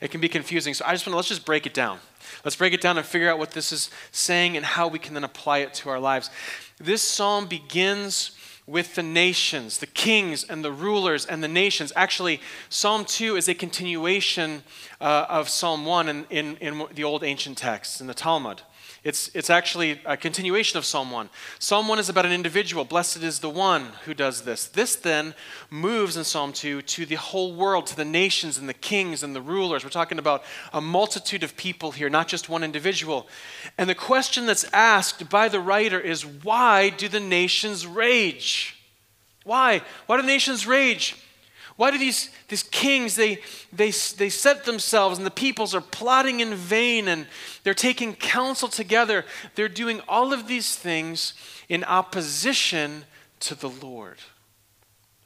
It 0.00 0.10
can 0.10 0.20
be 0.20 0.28
confusing. 0.28 0.74
So 0.74 0.84
I 0.86 0.92
just 0.92 1.06
want 1.06 1.12
to 1.12 1.16
let's 1.16 1.28
just 1.28 1.44
break 1.44 1.66
it 1.66 1.74
down. 1.74 1.98
Let's 2.44 2.56
break 2.56 2.72
it 2.72 2.80
down 2.80 2.96
and 2.96 3.06
figure 3.06 3.30
out 3.30 3.38
what 3.38 3.50
this 3.50 3.70
is 3.70 3.90
saying 4.10 4.56
and 4.56 4.64
how 4.64 4.88
we 4.88 4.98
can 4.98 5.14
then 5.14 5.24
apply 5.24 5.58
it 5.58 5.74
to 5.74 5.90
our 5.90 6.00
lives. 6.00 6.30
This 6.78 7.02
psalm 7.02 7.46
begins 7.46 8.32
with 8.66 8.94
the 8.94 9.02
nations, 9.02 9.78
the 9.78 9.86
kings 9.86 10.44
and 10.44 10.64
the 10.64 10.72
rulers 10.72 11.26
and 11.26 11.42
the 11.42 11.48
nations. 11.48 11.92
Actually, 11.96 12.40
Psalm 12.68 13.04
2 13.04 13.36
is 13.36 13.48
a 13.48 13.54
continuation 13.54 14.62
uh, 15.00 15.26
of 15.28 15.48
Psalm 15.48 15.84
1 15.84 16.08
in, 16.08 16.26
in, 16.30 16.56
in, 16.58 16.86
the 16.94 17.04
old 17.04 17.24
ancient 17.24 17.58
texts, 17.58 18.00
in 18.00 18.06
the 18.06 18.14
Talmud. 18.14 18.62
It's, 19.04 19.30
it's 19.34 19.50
actually 19.50 20.00
a 20.06 20.16
continuation 20.16 20.78
of 20.78 20.84
Psalm 20.84 21.10
1. 21.10 21.28
Psalm 21.58 21.88
1 21.88 21.98
is 21.98 22.08
about 22.08 22.24
an 22.24 22.30
individual. 22.30 22.84
Blessed 22.84 23.24
is 23.24 23.40
the 23.40 23.50
one 23.50 23.88
who 24.04 24.14
does 24.14 24.42
this. 24.42 24.66
This 24.66 24.94
then 24.94 25.34
moves 25.70 26.16
in 26.16 26.22
Psalm 26.22 26.52
2 26.52 26.82
to 26.82 27.06
the 27.06 27.16
whole 27.16 27.52
world, 27.52 27.86
to 27.88 27.96
the 27.96 28.04
nations 28.04 28.58
and 28.58 28.68
the 28.68 28.74
kings 28.74 29.24
and 29.24 29.34
the 29.34 29.40
rulers. 29.40 29.82
We're 29.82 29.90
talking 29.90 30.20
about 30.20 30.44
a 30.72 30.80
multitude 30.80 31.42
of 31.42 31.56
people 31.56 31.90
here, 31.90 32.08
not 32.08 32.28
just 32.28 32.48
one 32.48 32.62
individual. 32.62 33.26
And 33.76 33.90
the 33.90 33.96
question 33.96 34.46
that's 34.46 34.64
asked 34.72 35.28
by 35.28 35.48
the 35.48 35.60
writer 35.60 35.98
is 35.98 36.24
why 36.24 36.88
do 36.90 37.08
the 37.08 37.18
nations 37.18 37.84
rage? 37.84 38.76
Why? 39.42 39.82
Why 40.06 40.16
do 40.16 40.22
the 40.22 40.28
nations 40.28 40.64
rage? 40.64 41.16
Why 41.76 41.90
do 41.90 41.98
these, 41.98 42.30
these 42.48 42.62
kings, 42.62 43.16
they, 43.16 43.38
they, 43.72 43.90
they 43.90 44.28
set 44.28 44.64
themselves 44.64 45.18
and 45.18 45.26
the 45.26 45.30
peoples 45.30 45.74
are 45.74 45.80
plotting 45.80 46.40
in 46.40 46.54
vain 46.54 47.08
and 47.08 47.26
they're 47.64 47.74
taking 47.74 48.14
counsel 48.14 48.68
together. 48.68 49.24
They're 49.54 49.68
doing 49.68 50.00
all 50.06 50.32
of 50.32 50.46
these 50.46 50.76
things 50.76 51.34
in 51.68 51.84
opposition 51.84 53.04
to 53.40 53.54
the 53.54 53.70
Lord. 53.70 54.18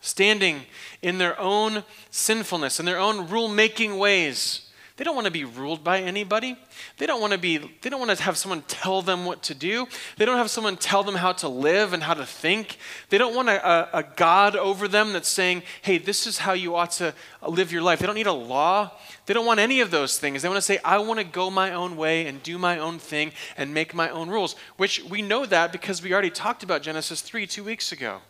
Standing 0.00 0.62
in 1.02 1.18
their 1.18 1.38
own 1.40 1.82
sinfulness, 2.10 2.78
in 2.78 2.86
their 2.86 2.98
own 2.98 3.28
rule 3.28 3.48
making 3.48 3.98
ways. 3.98 4.65
They 4.96 5.04
don't 5.04 5.14
want 5.14 5.26
to 5.26 5.30
be 5.30 5.44
ruled 5.44 5.84
by 5.84 6.00
anybody. 6.00 6.56
They 6.96 7.06
don't 7.06 7.20
want 7.20 7.34
to 7.34 7.38
be 7.38 7.58
they 7.58 7.90
don't 7.90 8.00
want 8.00 8.16
to 8.16 8.22
have 8.22 8.38
someone 8.38 8.62
tell 8.62 9.02
them 9.02 9.26
what 9.26 9.42
to 9.44 9.54
do. 9.54 9.86
They 10.16 10.24
don't 10.24 10.38
have 10.38 10.50
someone 10.50 10.78
tell 10.78 11.02
them 11.02 11.16
how 11.16 11.32
to 11.34 11.48
live 11.48 11.92
and 11.92 12.02
how 12.02 12.14
to 12.14 12.24
think. 12.24 12.78
They 13.10 13.18
don't 13.18 13.34
want 13.34 13.50
a, 13.50 13.68
a, 13.68 13.98
a 13.98 14.02
God 14.16 14.56
over 14.56 14.88
them 14.88 15.12
that's 15.12 15.28
saying, 15.28 15.64
"Hey, 15.82 15.98
this 15.98 16.26
is 16.26 16.38
how 16.38 16.54
you 16.54 16.76
ought 16.76 16.92
to 16.92 17.14
live 17.46 17.72
your 17.72 17.82
life." 17.82 17.98
They 17.98 18.06
don't 18.06 18.14
need 18.14 18.26
a 18.26 18.32
law. 18.32 18.92
They 19.26 19.34
don't 19.34 19.44
want 19.44 19.60
any 19.60 19.80
of 19.80 19.90
those 19.90 20.18
things. 20.18 20.40
They 20.40 20.48
want 20.48 20.58
to 20.58 20.62
say, 20.62 20.78
"I 20.82 20.96
want 20.98 21.20
to 21.20 21.24
go 21.24 21.50
my 21.50 21.72
own 21.72 21.98
way 21.98 22.26
and 22.26 22.42
do 22.42 22.56
my 22.56 22.78
own 22.78 22.98
thing 22.98 23.32
and 23.58 23.74
make 23.74 23.92
my 23.92 24.08
own 24.08 24.30
rules." 24.30 24.56
Which 24.78 25.04
we 25.04 25.20
know 25.20 25.44
that 25.44 25.72
because 25.72 26.02
we 26.02 26.14
already 26.14 26.30
talked 26.30 26.62
about 26.62 26.80
Genesis 26.80 27.20
3 27.20 27.46
2 27.46 27.62
weeks 27.62 27.92
ago. 27.92 28.22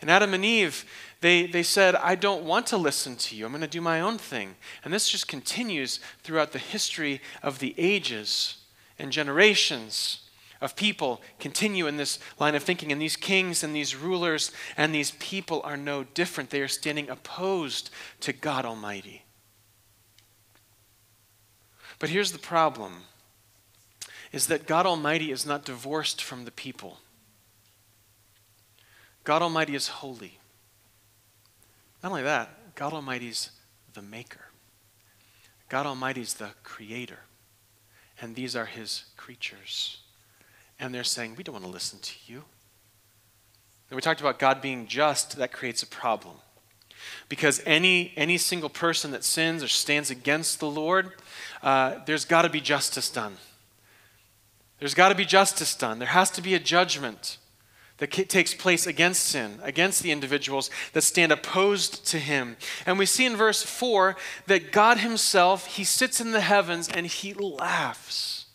And 0.00 0.10
Adam 0.10 0.34
and 0.34 0.44
Eve, 0.44 0.84
they, 1.20 1.46
they 1.46 1.62
said, 1.62 1.94
I 1.94 2.14
don't 2.14 2.44
want 2.44 2.66
to 2.68 2.76
listen 2.76 3.16
to 3.16 3.36
you. 3.36 3.46
I'm 3.46 3.52
going 3.52 3.62
to 3.62 3.66
do 3.66 3.80
my 3.80 4.00
own 4.00 4.18
thing. 4.18 4.56
And 4.84 4.92
this 4.92 5.08
just 5.08 5.26
continues 5.26 6.00
throughout 6.22 6.52
the 6.52 6.58
history 6.58 7.20
of 7.42 7.58
the 7.58 7.74
ages 7.78 8.58
and 8.98 9.10
generations 9.10 10.20
of 10.60 10.76
people 10.76 11.20
continue 11.38 11.86
in 11.86 11.96
this 11.96 12.18
line 12.38 12.54
of 12.54 12.62
thinking. 12.62 12.92
And 12.92 13.00
these 13.00 13.16
kings 13.16 13.62
and 13.62 13.74
these 13.74 13.96
rulers 13.96 14.52
and 14.76 14.94
these 14.94 15.12
people 15.12 15.60
are 15.64 15.76
no 15.76 16.04
different. 16.04 16.50
They 16.50 16.60
are 16.60 16.68
standing 16.68 17.08
opposed 17.08 17.90
to 18.20 18.32
God 18.32 18.64
Almighty. 18.64 19.24
But 21.98 22.10
here's 22.10 22.32
the 22.32 22.38
problem 22.38 23.04
is 24.32 24.48
that 24.48 24.66
God 24.66 24.84
Almighty 24.84 25.30
is 25.30 25.46
not 25.46 25.64
divorced 25.64 26.22
from 26.22 26.44
the 26.44 26.50
people. 26.50 26.98
God 29.26 29.42
Almighty 29.42 29.74
is 29.74 29.88
holy. 29.88 30.38
Not 32.00 32.10
only 32.10 32.22
that, 32.22 32.76
God 32.76 32.92
Almighty 32.92 33.26
is 33.26 33.50
the 33.92 34.00
maker. 34.00 34.52
God 35.68 35.84
Almighty 35.84 36.20
is 36.20 36.34
the 36.34 36.50
creator. 36.62 37.18
And 38.20 38.36
these 38.36 38.54
are 38.54 38.66
his 38.66 39.06
creatures. 39.16 39.98
And 40.78 40.94
they're 40.94 41.02
saying, 41.02 41.34
We 41.36 41.42
don't 41.42 41.54
want 41.54 41.64
to 41.64 41.70
listen 41.70 41.98
to 41.98 42.12
you. 42.26 42.44
And 43.90 43.96
we 43.96 44.00
talked 44.00 44.20
about 44.20 44.38
God 44.38 44.62
being 44.62 44.86
just, 44.86 45.36
that 45.38 45.50
creates 45.50 45.82
a 45.82 45.88
problem. 45.88 46.36
Because 47.28 47.60
any, 47.66 48.12
any 48.16 48.38
single 48.38 48.70
person 48.70 49.10
that 49.10 49.24
sins 49.24 49.60
or 49.60 49.68
stands 49.68 50.08
against 50.08 50.60
the 50.60 50.70
Lord, 50.70 51.10
uh, 51.64 51.96
there's 52.06 52.24
got 52.24 52.42
to 52.42 52.48
be 52.48 52.60
justice 52.60 53.10
done. 53.10 53.38
There's 54.78 54.94
got 54.94 55.08
to 55.08 55.16
be 55.16 55.24
justice 55.24 55.74
done. 55.74 55.98
There 55.98 56.06
has 56.06 56.30
to 56.30 56.42
be 56.42 56.54
a 56.54 56.60
judgment 56.60 57.38
that 57.98 58.10
takes 58.10 58.52
place 58.52 58.86
against 58.86 59.24
sin, 59.24 59.58
against 59.62 60.02
the 60.02 60.10
individuals 60.10 60.70
that 60.92 61.02
stand 61.02 61.32
opposed 61.32 62.06
to 62.08 62.18
him. 62.18 62.56
And 62.84 62.98
we 62.98 63.06
see 63.06 63.24
in 63.24 63.36
verse 63.36 63.62
4 63.62 64.16
that 64.46 64.70
God 64.70 64.98
himself, 64.98 65.66
he 65.66 65.84
sits 65.84 66.20
in 66.20 66.32
the 66.32 66.42
heavens 66.42 66.88
and 66.88 67.06
he 67.06 67.32
laughs. 67.32 68.46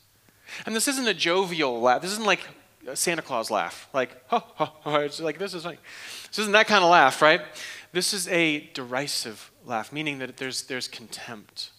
And 0.65 0.75
this 0.75 0.87
isn't 0.87 1.07
a 1.07 1.13
jovial 1.13 1.81
laugh. 1.81 2.01
This 2.01 2.11
isn't 2.11 2.25
like 2.25 2.41
a 2.87 2.95
Santa 2.95 3.21
Claus 3.21 3.49
laugh. 3.49 3.89
Like, 3.93 4.11
oh, 4.31 4.43
oh, 4.59 4.73
oh. 4.85 4.95
It's 4.97 5.19
like, 5.19 5.39
this 5.39 5.53
is 5.53 5.65
like, 5.65 5.79
this 6.27 6.39
isn't 6.39 6.53
that 6.53 6.67
kind 6.67 6.83
of 6.83 6.91
laugh, 6.91 7.21
right? 7.21 7.41
This 7.93 8.13
is 8.13 8.27
a 8.27 8.69
derisive 8.73 9.51
laugh, 9.65 9.91
meaning 9.91 10.19
that 10.19 10.37
there's, 10.37 10.63
there's 10.63 10.87
contempt. 10.87 11.71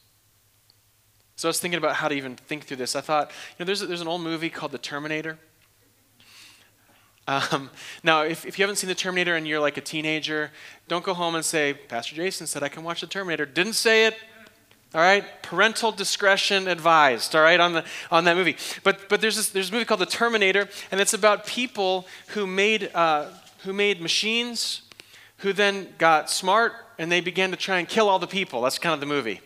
So 1.36 1.48
I 1.48 1.50
was 1.50 1.60
thinking 1.60 1.78
about 1.78 1.96
how 1.96 2.08
to 2.08 2.14
even 2.14 2.36
think 2.36 2.64
through 2.64 2.76
this. 2.76 2.94
I 2.96 3.00
thought, 3.00 3.30
you 3.30 3.64
know, 3.64 3.66
there's, 3.66 3.82
a, 3.82 3.86
there's 3.86 4.00
an 4.00 4.08
old 4.08 4.20
movie 4.20 4.50
called 4.50 4.72
The 4.72 4.78
Terminator. 4.78 5.38
Um, 7.28 7.70
now, 8.02 8.22
if, 8.22 8.44
if 8.44 8.58
you 8.58 8.64
haven't 8.64 8.76
seen 8.76 8.88
The 8.88 8.94
Terminator 8.94 9.36
and 9.36 9.46
you're 9.46 9.60
like 9.60 9.76
a 9.76 9.80
teenager, 9.80 10.50
don't 10.88 11.04
go 11.04 11.14
home 11.14 11.34
and 11.34 11.44
say, 11.44 11.74
Pastor 11.74 12.16
Jason 12.16 12.46
said 12.46 12.62
I 12.62 12.68
can 12.68 12.82
watch 12.82 13.00
The 13.00 13.06
Terminator. 13.06 13.46
Didn't 13.46 13.74
say 13.74 14.06
it. 14.06 14.16
All 14.94 15.00
right, 15.00 15.24
parental 15.42 15.90
discretion 15.90 16.68
advised. 16.68 17.34
All 17.34 17.40
right, 17.40 17.58
on 17.58 17.72
the 17.72 17.84
on 18.10 18.24
that 18.24 18.36
movie. 18.36 18.56
But 18.82 19.08
but 19.08 19.22
there's 19.22 19.36
this, 19.36 19.48
there's 19.48 19.70
a 19.70 19.72
movie 19.72 19.86
called 19.86 20.00
The 20.00 20.06
Terminator, 20.06 20.68
and 20.90 21.00
it's 21.00 21.14
about 21.14 21.46
people 21.46 22.06
who 22.28 22.46
made 22.46 22.90
uh, 22.92 23.28
who 23.64 23.72
made 23.72 24.02
machines, 24.02 24.82
who 25.38 25.54
then 25.54 25.88
got 25.96 26.28
smart 26.28 26.74
and 26.98 27.10
they 27.10 27.20
began 27.20 27.50
to 27.50 27.56
try 27.56 27.78
and 27.78 27.88
kill 27.88 28.08
all 28.08 28.18
the 28.18 28.26
people. 28.26 28.62
That's 28.62 28.78
kind 28.78 28.94
of 28.94 29.00
the 29.00 29.06
movie. 29.06 29.40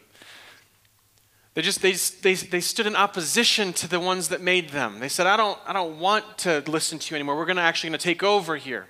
They 1.56 1.62
just 1.62 1.80
they, 1.80 1.92
they, 1.92 2.34
they 2.34 2.60
stood 2.60 2.86
in 2.86 2.94
opposition 2.94 3.72
to 3.72 3.88
the 3.88 3.98
ones 3.98 4.28
that 4.28 4.42
made 4.42 4.70
them. 4.70 4.98
They 4.98 5.08
said, 5.08 5.26
I 5.26 5.38
don't, 5.38 5.58
I 5.66 5.72
don't 5.72 5.98
want 5.98 6.36
to 6.40 6.62
listen 6.66 6.98
to 6.98 7.10
you 7.10 7.16
anymore. 7.16 7.34
We're 7.34 7.46
gonna 7.46 7.62
actually 7.62 7.88
gonna 7.88 7.98
take 7.98 8.22
over 8.22 8.56
here. 8.56 8.88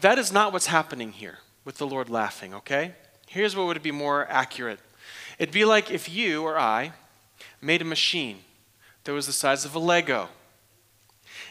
That 0.00 0.16
is 0.16 0.30
not 0.30 0.52
what's 0.52 0.68
happening 0.68 1.10
here 1.10 1.38
with 1.64 1.78
the 1.78 1.88
Lord 1.88 2.08
laughing, 2.08 2.54
okay? 2.54 2.94
Here's 3.26 3.56
what 3.56 3.66
would 3.66 3.82
be 3.82 3.90
more 3.90 4.28
accurate. 4.30 4.78
It'd 5.40 5.52
be 5.52 5.64
like 5.64 5.90
if 5.90 6.08
you 6.08 6.44
or 6.44 6.56
I 6.56 6.92
made 7.60 7.82
a 7.82 7.84
machine 7.84 8.38
that 9.02 9.12
was 9.12 9.26
the 9.26 9.32
size 9.32 9.64
of 9.64 9.74
a 9.74 9.80
Lego. 9.80 10.28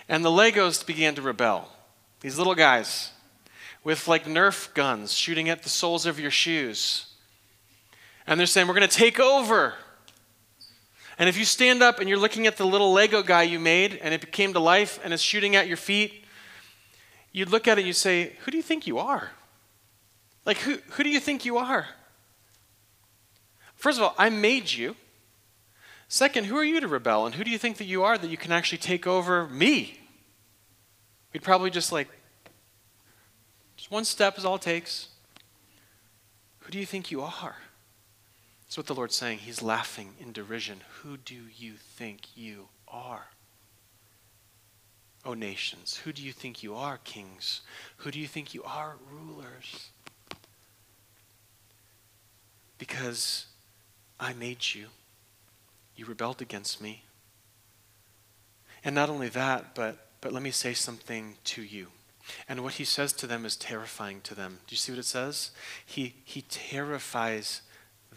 And 0.07 0.23
the 0.23 0.29
Legos 0.29 0.85
began 0.85 1.13
to 1.15 1.21
rebel. 1.21 1.67
These 2.21 2.37
little 2.37 2.55
guys 2.55 3.11
with 3.83 4.07
like 4.07 4.23
Nerf 4.23 4.73
guns 4.73 5.11
shooting 5.11 5.49
at 5.49 5.63
the 5.63 5.69
soles 5.69 6.05
of 6.05 6.21
your 6.21 6.31
shoes 6.31 7.12
and 8.27 8.39
they're 8.39 8.47
saying, 8.47 8.67
We're 8.67 8.75
going 8.75 8.87
to 8.87 8.97
take 8.97 9.19
over. 9.19 9.73
And 11.19 11.29
if 11.29 11.37
you 11.37 11.45
stand 11.45 11.83
up 11.83 11.99
and 11.99 12.09
you're 12.09 12.17
looking 12.17 12.47
at 12.47 12.57
the 12.57 12.65
little 12.65 12.91
Lego 12.91 13.21
guy 13.21 13.43
you 13.43 13.59
made 13.59 13.99
and 14.01 14.13
it 14.13 14.31
came 14.31 14.53
to 14.53 14.59
life 14.59 14.99
and 15.03 15.13
it's 15.13 15.21
shooting 15.21 15.55
at 15.55 15.67
your 15.67 15.77
feet, 15.77 16.25
you'd 17.31 17.49
look 17.49 17.67
at 17.67 17.77
it 17.77 17.81
and 17.81 17.87
you'd 17.87 17.93
say, 17.93 18.33
Who 18.45 18.51
do 18.51 18.57
you 18.57 18.63
think 18.63 18.87
you 18.87 18.97
are? 18.99 19.31
Like, 20.45 20.57
who, 20.57 20.77
who 20.91 21.03
do 21.03 21.09
you 21.09 21.19
think 21.19 21.45
you 21.45 21.57
are? 21.57 21.87
First 23.75 23.97
of 23.97 24.03
all, 24.03 24.15
I 24.17 24.29
made 24.29 24.71
you. 24.71 24.95
Second, 26.07 26.45
who 26.45 26.55
are 26.57 26.63
you 26.63 26.79
to 26.79 26.87
rebel? 26.87 27.25
And 27.25 27.35
who 27.35 27.43
do 27.43 27.51
you 27.51 27.57
think 27.57 27.77
that 27.77 27.85
you 27.85 28.03
are 28.03 28.17
that 28.17 28.29
you 28.29 28.37
can 28.37 28.51
actually 28.51 28.77
take 28.77 29.07
over 29.07 29.47
me? 29.47 29.99
We'd 31.31 31.41
probably 31.41 31.69
just 31.69 31.91
like, 31.91 32.07
just 33.75 33.89
one 33.89 34.05
step 34.05 34.37
is 34.37 34.45
all 34.45 34.55
it 34.55 34.61
takes. 34.61 35.09
Who 36.59 36.71
do 36.71 36.77
you 36.77 36.85
think 36.85 37.09
you 37.09 37.21
are? 37.21 37.55
That's 38.73 38.77
what 38.79 38.87
the 38.87 38.95
Lord's 38.95 39.15
saying. 39.15 39.37
He's 39.37 39.61
laughing 39.61 40.15
in 40.19 40.31
derision. 40.31 40.81
Who 41.03 41.15
do 41.17 41.35
you 41.55 41.73
think 41.73 42.35
you 42.35 42.69
are? 42.87 43.27
O 45.23 45.35
nations, 45.35 45.97
who 45.97 46.11
do 46.11 46.23
you 46.23 46.31
think 46.31 46.63
you 46.63 46.73
are, 46.73 46.97
kings? 47.03 47.61
Who 47.97 48.09
do 48.09 48.19
you 48.19 48.25
think 48.25 48.55
you 48.55 48.63
are, 48.63 48.95
rulers? 49.11 49.89
Because 52.79 53.45
I 54.19 54.33
made 54.33 54.73
you. 54.73 54.87
You 55.95 56.05
rebelled 56.05 56.41
against 56.41 56.81
me. 56.81 57.03
And 58.83 58.95
not 58.95 59.07
only 59.07 59.29
that, 59.29 59.75
but, 59.75 60.07
but 60.19 60.33
let 60.33 60.41
me 60.41 60.49
say 60.49 60.73
something 60.73 61.35
to 61.43 61.61
you. 61.61 61.89
And 62.49 62.63
what 62.63 62.73
he 62.73 62.85
says 62.85 63.13
to 63.13 63.27
them 63.27 63.45
is 63.45 63.55
terrifying 63.55 64.21
to 64.21 64.33
them. 64.33 64.61
Do 64.65 64.73
you 64.73 64.77
see 64.77 64.93
what 64.93 64.97
it 64.97 65.05
says? 65.05 65.51
He, 65.85 66.15
he 66.25 66.41
terrifies 66.41 67.61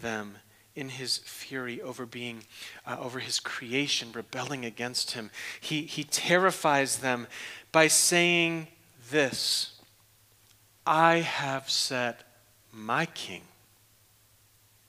them 0.01 0.39
in 0.77 0.91
his 0.91 1.19
fury 1.19 1.81
over 1.81 2.05
being 2.05 2.45
uh, 2.87 2.97
over 3.01 3.19
his 3.19 3.41
creation 3.41 4.13
rebelling 4.13 4.65
against 4.65 5.13
him. 5.13 5.31
He, 5.59 5.83
he 5.83 6.05
terrifies 6.05 6.99
them 6.99 7.27
by 7.73 7.89
saying 7.89 8.69
this 9.11 9.73
i 10.87 11.17
have 11.17 11.69
set 11.69 12.23
my 12.73 13.07
king 13.07 13.43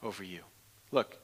over 0.03 0.24
you. 0.24 0.41
Look 0.91 1.17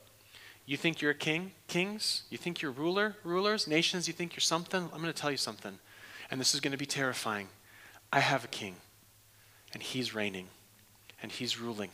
you 0.66 0.78
think 0.78 1.02
you're 1.02 1.12
a 1.12 1.16
king 1.16 1.52
kings? 1.68 2.24
You 2.30 2.38
think 2.38 2.62
you're 2.62 2.72
ruler 2.72 3.18
rulers 3.24 3.68
nations? 3.68 4.08
You 4.08 4.14
think 4.14 4.34
you're 4.34 4.42
something? 4.42 4.82
I'm 4.82 5.02
going 5.02 5.14
to 5.14 5.14
tell 5.14 5.32
you 5.32 5.38
something 5.38 5.78
and 6.32 6.40
this 6.40 6.54
is 6.56 6.62
going 6.62 6.72
to 6.72 6.78
be 6.78 6.86
terrifying. 6.86 7.50
I 8.12 8.22
have 8.22 8.46
a 8.46 8.48
king 8.48 8.78
and 9.74 9.84
he's 9.84 10.16
reigning 10.16 10.48
and 11.22 11.32
he's 11.32 11.60
ruling 11.60 11.90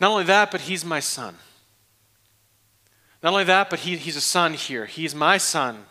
not 0.00 0.10
only 0.12 0.24
that, 0.24 0.50
but 0.50 0.62
he's 0.62 0.84
my 0.84 1.00
son. 1.00 1.36
Not 3.22 3.32
only 3.32 3.44
that, 3.44 3.68
but 3.68 3.80
he, 3.80 3.96
he's 3.96 4.16
a 4.16 4.20
son 4.20 4.54
here. 4.54 4.86
He's 4.86 5.14
my 5.14 5.36
son, 5.36 5.84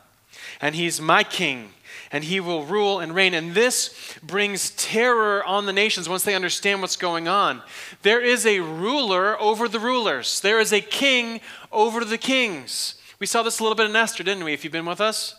and 0.60 0.74
he's 0.74 1.00
my 1.00 1.24
king, 1.24 1.70
and 2.12 2.24
he 2.24 2.40
will 2.40 2.66
rule 2.66 3.00
and 3.00 3.14
reign. 3.14 3.36
And 3.36 3.54
this 3.54 4.18
brings 4.24 4.72
terror 4.72 5.44
on 5.44 5.68
the 5.68 5.74
nations 5.74 6.10
once 6.10 6.24
they 6.24 6.34
understand 6.34 6.82
what's 6.82 6.96
going 6.96 7.28
on. 7.28 7.62
There 8.02 8.20
is 8.20 8.48
a 8.48 8.62
ruler 8.62 9.40
over 9.40 9.68
the 9.68 9.80
rulers, 9.80 10.40
there 10.40 10.60
is 10.60 10.74
a 10.74 10.82
king 10.82 11.40
over 11.72 12.04
the 12.04 12.18
kings. 12.18 12.96
We 13.20 13.28
saw 13.28 13.44
this 13.44 13.60
a 13.60 13.64
little 13.64 13.76
bit 13.76 13.90
in 13.90 13.96
Esther, 13.96 14.24
didn't 14.24 14.44
we, 14.44 14.54
if 14.54 14.64
you've 14.64 14.74
been 14.74 14.86
with 14.86 15.02
us? 15.02 15.36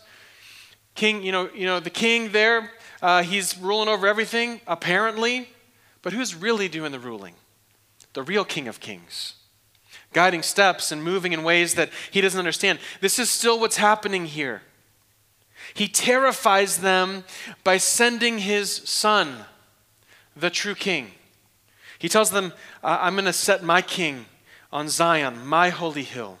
King, 0.93 1.23
you 1.23 1.31
know, 1.31 1.49
you 1.53 1.65
know 1.65 1.79
the 1.79 1.89
king 1.89 2.31
there, 2.31 2.71
uh, 3.01 3.23
he's 3.23 3.57
ruling 3.57 3.89
over 3.89 4.07
everything, 4.07 4.61
apparently, 4.65 5.49
but 6.03 6.13
who's 6.13 6.35
really 6.35 6.69
doing 6.69 6.91
the 6.91 6.99
ruling? 6.99 7.33
The 8.13 8.23
real 8.23 8.45
king 8.45 8.67
of 8.67 8.79
kings 8.79 9.35
guiding 10.13 10.43
steps 10.43 10.91
and 10.91 11.03
moving 11.03 11.33
in 11.33 11.43
ways 11.43 11.75
that 11.75 11.89
he 12.11 12.21
doesn't 12.21 12.39
understand. 12.39 12.79
This 12.99 13.19
is 13.19 13.29
still 13.29 13.59
what's 13.59 13.77
happening 13.77 14.25
here. 14.25 14.61
He 15.73 15.87
terrifies 15.87 16.79
them 16.79 17.23
by 17.63 17.77
sending 17.77 18.39
his 18.39 18.71
son, 18.71 19.45
the 20.35 20.49
true 20.49 20.75
king. 20.75 21.11
He 21.97 22.09
tells 22.09 22.31
them, 22.31 22.51
I'm 22.83 23.13
going 23.13 23.25
to 23.25 23.33
set 23.33 23.63
my 23.63 23.81
king 23.81 24.25
on 24.71 24.89
Zion, 24.89 25.45
my 25.45 25.69
holy 25.69 26.03
hill. 26.03 26.39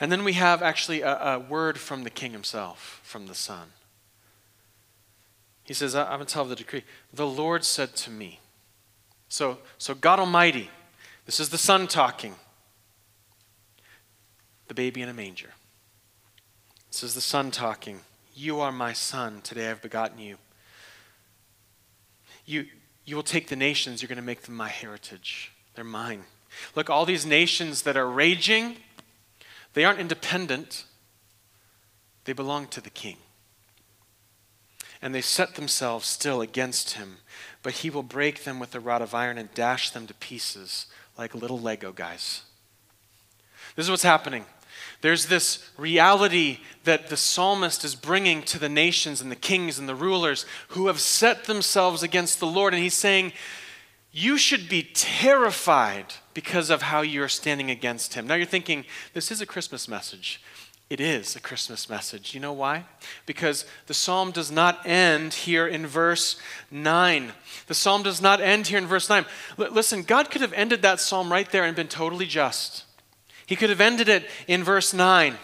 And 0.00 0.10
then 0.10 0.24
we 0.24 0.32
have 0.32 0.62
actually 0.62 1.02
a, 1.02 1.34
a 1.34 1.38
word 1.38 1.78
from 1.78 2.02
the 2.02 2.10
king 2.10 2.32
himself, 2.32 3.00
from 3.04 3.26
the 3.26 3.34
son. 3.34 3.68
He 5.62 5.74
says, 5.74 5.94
I'm 5.94 6.06
going 6.06 6.26
to 6.26 6.32
tell 6.32 6.44
the 6.44 6.56
decree. 6.56 6.82
The 7.12 7.26
Lord 7.26 7.64
said 7.64 7.94
to 7.96 8.10
me. 8.10 8.40
So, 9.34 9.58
so 9.78 9.96
God 9.96 10.20
Almighty, 10.20 10.70
this 11.26 11.40
is 11.40 11.48
the 11.48 11.58
son 11.58 11.88
talking. 11.88 12.36
The 14.68 14.74
baby 14.74 15.02
in 15.02 15.08
a 15.08 15.12
manger. 15.12 15.50
This 16.92 17.02
is 17.02 17.14
the 17.16 17.20
son 17.20 17.50
talking. 17.50 18.02
You 18.32 18.60
are 18.60 18.70
my 18.70 18.92
son. 18.92 19.40
Today 19.42 19.72
I've 19.72 19.82
begotten 19.82 20.20
you. 20.20 20.36
You, 22.46 22.66
you 23.04 23.16
will 23.16 23.24
take 23.24 23.48
the 23.48 23.56
nations, 23.56 24.00
you're 24.00 24.08
going 24.08 24.18
to 24.18 24.22
make 24.22 24.42
them 24.42 24.54
my 24.54 24.68
heritage. 24.68 25.50
They're 25.74 25.82
mine. 25.82 26.22
Look, 26.76 26.88
all 26.88 27.04
these 27.04 27.26
nations 27.26 27.82
that 27.82 27.96
are 27.96 28.08
raging, 28.08 28.76
they 29.72 29.84
aren't 29.84 29.98
independent, 29.98 30.84
they 32.24 32.34
belong 32.34 32.68
to 32.68 32.80
the 32.80 32.88
king. 32.88 33.16
And 35.02 35.12
they 35.12 35.20
set 35.20 35.56
themselves 35.56 36.06
still 36.06 36.40
against 36.40 36.92
him, 36.92 37.16
but 37.64 37.72
he 37.72 37.90
will 37.90 38.04
break 38.04 38.44
them 38.44 38.60
with 38.60 38.74
a 38.74 38.80
rod 38.80 39.02
of 39.02 39.14
iron 39.14 39.38
and 39.38 39.52
dash 39.54 39.90
them 39.90 40.06
to 40.06 40.14
pieces 40.14 40.86
like 41.18 41.34
little 41.34 41.58
Lego 41.58 41.90
guys. 41.90 42.42
This 43.74 43.86
is 43.86 43.90
what's 43.90 44.02
happening. 44.04 44.44
There's 45.00 45.26
this 45.26 45.70
reality 45.78 46.58
that 46.84 47.08
the 47.08 47.16
psalmist 47.16 47.82
is 47.82 47.94
bringing 47.94 48.42
to 48.42 48.58
the 48.58 48.68
nations 48.68 49.20
and 49.20 49.30
the 49.30 49.36
kings 49.36 49.78
and 49.78 49.88
the 49.88 49.94
rulers 49.94 50.44
who 50.68 50.86
have 50.88 51.00
set 51.00 51.44
themselves 51.44 52.02
against 52.02 52.38
the 52.38 52.46
Lord. 52.46 52.74
And 52.74 52.82
he's 52.82 52.94
saying, 52.94 53.32
You 54.12 54.36
should 54.36 54.68
be 54.68 54.90
terrified 54.94 56.06
because 56.34 56.68
of 56.68 56.82
how 56.82 57.00
you're 57.00 57.28
standing 57.28 57.70
against 57.70 58.14
him. 58.14 58.26
Now 58.26 58.34
you're 58.34 58.46
thinking, 58.46 58.84
This 59.14 59.30
is 59.30 59.40
a 59.40 59.46
Christmas 59.46 59.88
message. 59.88 60.42
It 60.90 61.00
is 61.00 61.34
a 61.34 61.40
Christmas 61.40 61.88
message. 61.88 62.34
You 62.34 62.40
know 62.40 62.52
why? 62.52 62.84
Because 63.24 63.64
the 63.86 63.94
psalm 63.94 64.30
does 64.30 64.50
not 64.50 64.86
end 64.86 65.32
here 65.32 65.66
in 65.66 65.86
verse 65.86 66.36
9. 66.70 67.32
The 67.66 67.74
psalm 67.74 68.02
does 68.02 68.20
not 68.20 68.40
end 68.40 68.66
here 68.66 68.78
in 68.78 68.86
verse 68.86 69.08
9. 69.08 69.24
L- 69.58 69.70
listen, 69.70 70.02
God 70.02 70.30
could 70.30 70.42
have 70.42 70.52
ended 70.52 70.82
that 70.82 71.00
psalm 71.00 71.32
right 71.32 71.50
there 71.50 71.64
and 71.64 71.74
been 71.74 71.88
totally 71.88 72.26
just. 72.26 72.84
He 73.46 73.56
could 73.56 73.70
have 73.70 73.80
ended 73.80 74.08
it 74.08 74.28
in 74.46 74.62
verse 74.62 74.92
9. 74.92 75.36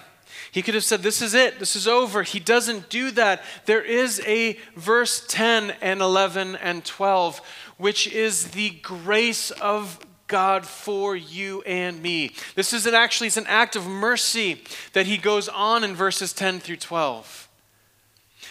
He 0.52 0.62
could 0.62 0.74
have 0.74 0.84
said, 0.84 1.02
This 1.02 1.22
is 1.22 1.32
it, 1.32 1.58
this 1.58 1.74
is 1.74 1.88
over. 1.88 2.22
He 2.22 2.40
doesn't 2.40 2.90
do 2.90 3.10
that. 3.12 3.42
There 3.64 3.82
is 3.82 4.20
a 4.26 4.58
verse 4.76 5.24
10 5.26 5.74
and 5.80 6.00
11 6.00 6.56
and 6.56 6.84
12, 6.84 7.40
which 7.78 8.06
is 8.06 8.48
the 8.48 8.70
grace 8.82 9.50
of 9.52 9.98
God 10.30 10.64
for 10.64 11.14
you 11.14 11.60
and 11.62 12.00
me. 12.00 12.32
This 12.54 12.72
is 12.72 12.86
an, 12.86 12.94
actually 12.94 13.26
it's 13.26 13.36
an 13.36 13.46
act 13.48 13.76
of 13.76 13.86
mercy 13.86 14.62
that 14.94 15.06
he 15.06 15.18
goes 15.18 15.48
on 15.48 15.84
in 15.84 15.94
verses 15.94 16.32
10 16.32 16.60
through 16.60 16.76
12. 16.76 17.48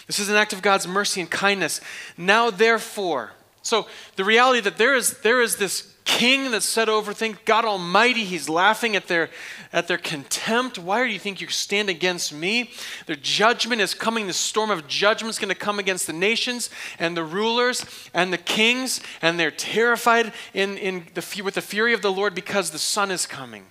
This 0.06 0.20
is 0.20 0.30
an 0.30 0.36
act 0.36 0.54
of 0.54 0.62
God's 0.62 0.88
mercy 0.88 1.22
and 1.22 1.32
kindness. 1.32 1.82
Now 2.18 2.52
therefore, 2.52 3.32
so 3.62 3.88
the 4.18 4.26
reality 4.26 4.60
that 4.62 4.78
there 4.78 4.96
is 4.96 5.20
there 5.22 5.42
is 5.42 5.56
this 5.56 5.89
king 6.10 6.50
that's 6.50 6.66
set 6.66 6.90
over 6.90 7.14
things, 7.14 7.38
God 7.46 7.66
Almighty, 7.66 8.26
he's 8.26 8.50
laughing 8.50 8.96
at 8.96 9.08
their 9.08 9.30
at 9.72 9.88
their 9.88 10.00
contempt. 10.00 10.80
Why 10.80 11.06
do 11.06 11.14
you 11.14 11.20
think 11.20 11.40
you 11.40 11.48
stand 11.50 11.88
against 11.88 12.34
me? 12.34 12.72
Their 13.06 13.16
judgment 13.16 13.80
is 13.80 13.94
coming, 13.94 14.26
the 14.26 14.34
storm 14.34 14.72
of 14.72 14.88
judgment 14.88 15.30
is 15.30 15.38
going 15.38 15.54
to 15.54 15.60
come 15.60 15.78
against 15.78 16.08
the 16.08 16.14
nations 16.14 16.72
and 16.98 17.16
the 17.16 17.24
rulers 17.24 17.86
and 18.12 18.34
the 18.34 18.40
kings, 18.40 19.02
and 19.22 19.40
they're 19.40 19.52
terrified 19.52 20.34
in, 20.56 20.80
in 20.80 21.06
the, 21.14 21.42
with 21.44 21.54
the 21.54 21.62
fury 21.62 21.94
of 21.94 22.02
the 22.02 22.12
Lord 22.12 22.34
because 22.34 22.72
the 22.72 22.80
son 22.80 23.12
is 23.12 23.28
coming. 23.28 23.68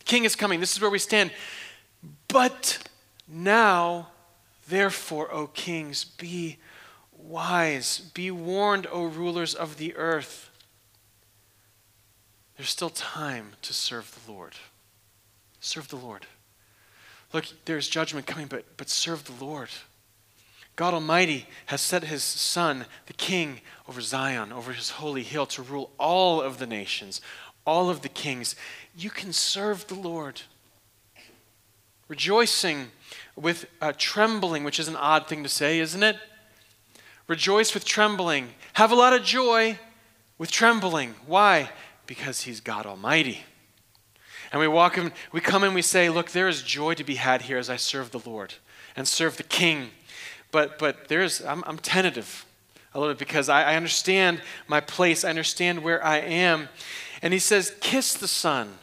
The 0.00 0.04
king 0.06 0.24
is 0.24 0.34
coming. 0.34 0.58
This 0.58 0.74
is 0.74 0.80
where 0.80 0.90
we 0.90 0.98
stand. 0.98 1.30
But 2.26 2.78
now, 3.28 4.08
therefore, 4.68 5.32
O 5.32 5.46
kings, 5.46 6.04
be 6.04 6.58
wise. 7.16 8.00
Be 8.12 8.32
warned, 8.32 8.88
O 8.90 9.04
rulers 9.04 9.54
of 9.54 9.76
the 9.76 9.94
earth. 9.94 10.49
There's 12.60 12.68
still 12.68 12.90
time 12.90 13.52
to 13.62 13.72
serve 13.72 14.14
the 14.26 14.30
Lord. 14.30 14.52
Serve 15.60 15.88
the 15.88 15.96
Lord. 15.96 16.26
Look, 17.32 17.46
there's 17.64 17.88
judgment 17.88 18.26
coming, 18.26 18.48
but, 18.48 18.76
but 18.76 18.90
serve 18.90 19.24
the 19.24 19.42
Lord. 19.42 19.70
God 20.76 20.92
Almighty 20.92 21.46
has 21.66 21.80
set 21.80 22.04
his 22.04 22.22
Son, 22.22 22.84
the 23.06 23.14
King, 23.14 23.62
over 23.88 24.02
Zion, 24.02 24.52
over 24.52 24.74
his 24.74 24.90
holy 24.90 25.22
hill, 25.22 25.46
to 25.46 25.62
rule 25.62 25.90
all 25.98 26.42
of 26.42 26.58
the 26.58 26.66
nations, 26.66 27.22
all 27.64 27.88
of 27.88 28.02
the 28.02 28.10
kings. 28.10 28.56
You 28.94 29.08
can 29.08 29.32
serve 29.32 29.86
the 29.86 29.94
Lord. 29.94 30.42
Rejoicing 32.08 32.88
with 33.36 33.64
uh, 33.80 33.94
trembling, 33.96 34.64
which 34.64 34.78
is 34.78 34.86
an 34.86 34.96
odd 34.96 35.28
thing 35.28 35.42
to 35.44 35.48
say, 35.48 35.78
isn't 35.78 36.02
it? 36.02 36.18
Rejoice 37.26 37.72
with 37.72 37.86
trembling. 37.86 38.50
Have 38.74 38.92
a 38.92 38.96
lot 38.96 39.14
of 39.14 39.22
joy 39.22 39.78
with 40.36 40.50
trembling. 40.50 41.14
Why? 41.26 41.70
Because 42.10 42.40
he's 42.40 42.60
God 42.60 42.86
Almighty. 42.86 43.44
And 44.50 44.58
we 44.58 44.66
walk 44.66 44.98
in, 44.98 45.12
we 45.30 45.40
come 45.40 45.62
and 45.62 45.76
we 45.76 45.80
say, 45.80 46.08
Look, 46.08 46.32
there 46.32 46.48
is 46.48 46.60
joy 46.60 46.94
to 46.94 47.04
be 47.04 47.14
had 47.14 47.42
here 47.42 47.56
as 47.56 47.70
I 47.70 47.76
serve 47.76 48.10
the 48.10 48.18
Lord 48.28 48.54
and 48.96 49.06
serve 49.06 49.36
the 49.36 49.44
King. 49.44 49.90
But 50.50 50.76
but 50.80 51.06
there's 51.06 51.40
I'm, 51.40 51.62
I'm 51.68 51.78
tentative 51.78 52.44
a 52.94 52.98
little 52.98 53.14
bit 53.14 53.20
because 53.20 53.48
I, 53.48 53.62
I 53.62 53.76
understand 53.76 54.42
my 54.66 54.80
place, 54.80 55.24
I 55.24 55.30
understand 55.30 55.84
where 55.84 56.04
I 56.04 56.16
am. 56.16 56.68
And 57.22 57.32
he 57.32 57.38
says, 57.38 57.76
Kiss 57.80 58.14
the 58.14 58.26
Son, 58.26 58.78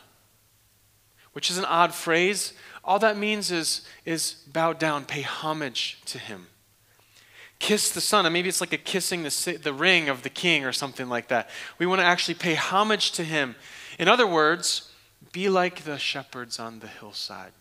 which 1.33 1.51
is 1.51 1.57
an 1.57 1.65
odd 1.65 1.93
phrase. 1.93 2.53
All 2.81 2.99
that 2.99 3.17
means 3.17 3.51
is, 3.51 3.85
is 4.05 4.35
bow 4.53 4.71
down, 4.71 5.03
pay 5.03 5.23
homage 5.23 5.99
to 6.05 6.17
him 6.17 6.47
kiss 7.59 7.91
the 7.91 8.01
son. 8.01 8.25
And 8.25 8.33
maybe 8.33 8.49
it's 8.49 8.61
like 8.61 8.73
a 8.73 8.77
kissing 8.77 9.23
the, 9.23 9.59
the 9.61 9.73
ring 9.73 10.09
of 10.09 10.23
the 10.23 10.29
king 10.29 10.65
or 10.65 10.71
something 10.71 11.09
like 11.09 11.27
that. 11.29 11.49
We 11.79 11.85
want 11.85 12.01
to 12.01 12.05
actually 12.05 12.35
pay 12.35 12.55
homage 12.55 13.11
to 13.13 13.23
him. 13.23 13.55
In 13.99 14.07
other 14.07 14.27
words, 14.27 14.91
be 15.31 15.49
like 15.49 15.83
the 15.83 15.97
shepherds 15.97 16.59
on 16.59 16.79
the 16.79 16.87
hillside 16.87 17.53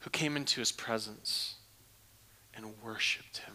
who 0.00 0.10
came 0.10 0.36
into 0.36 0.60
his 0.60 0.72
presence 0.72 1.56
and 2.54 2.74
worshiped 2.82 3.38
him. 3.38 3.54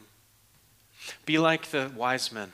Be 1.25 1.37
like 1.37 1.71
the 1.71 1.91
wise 1.95 2.31
men, 2.31 2.51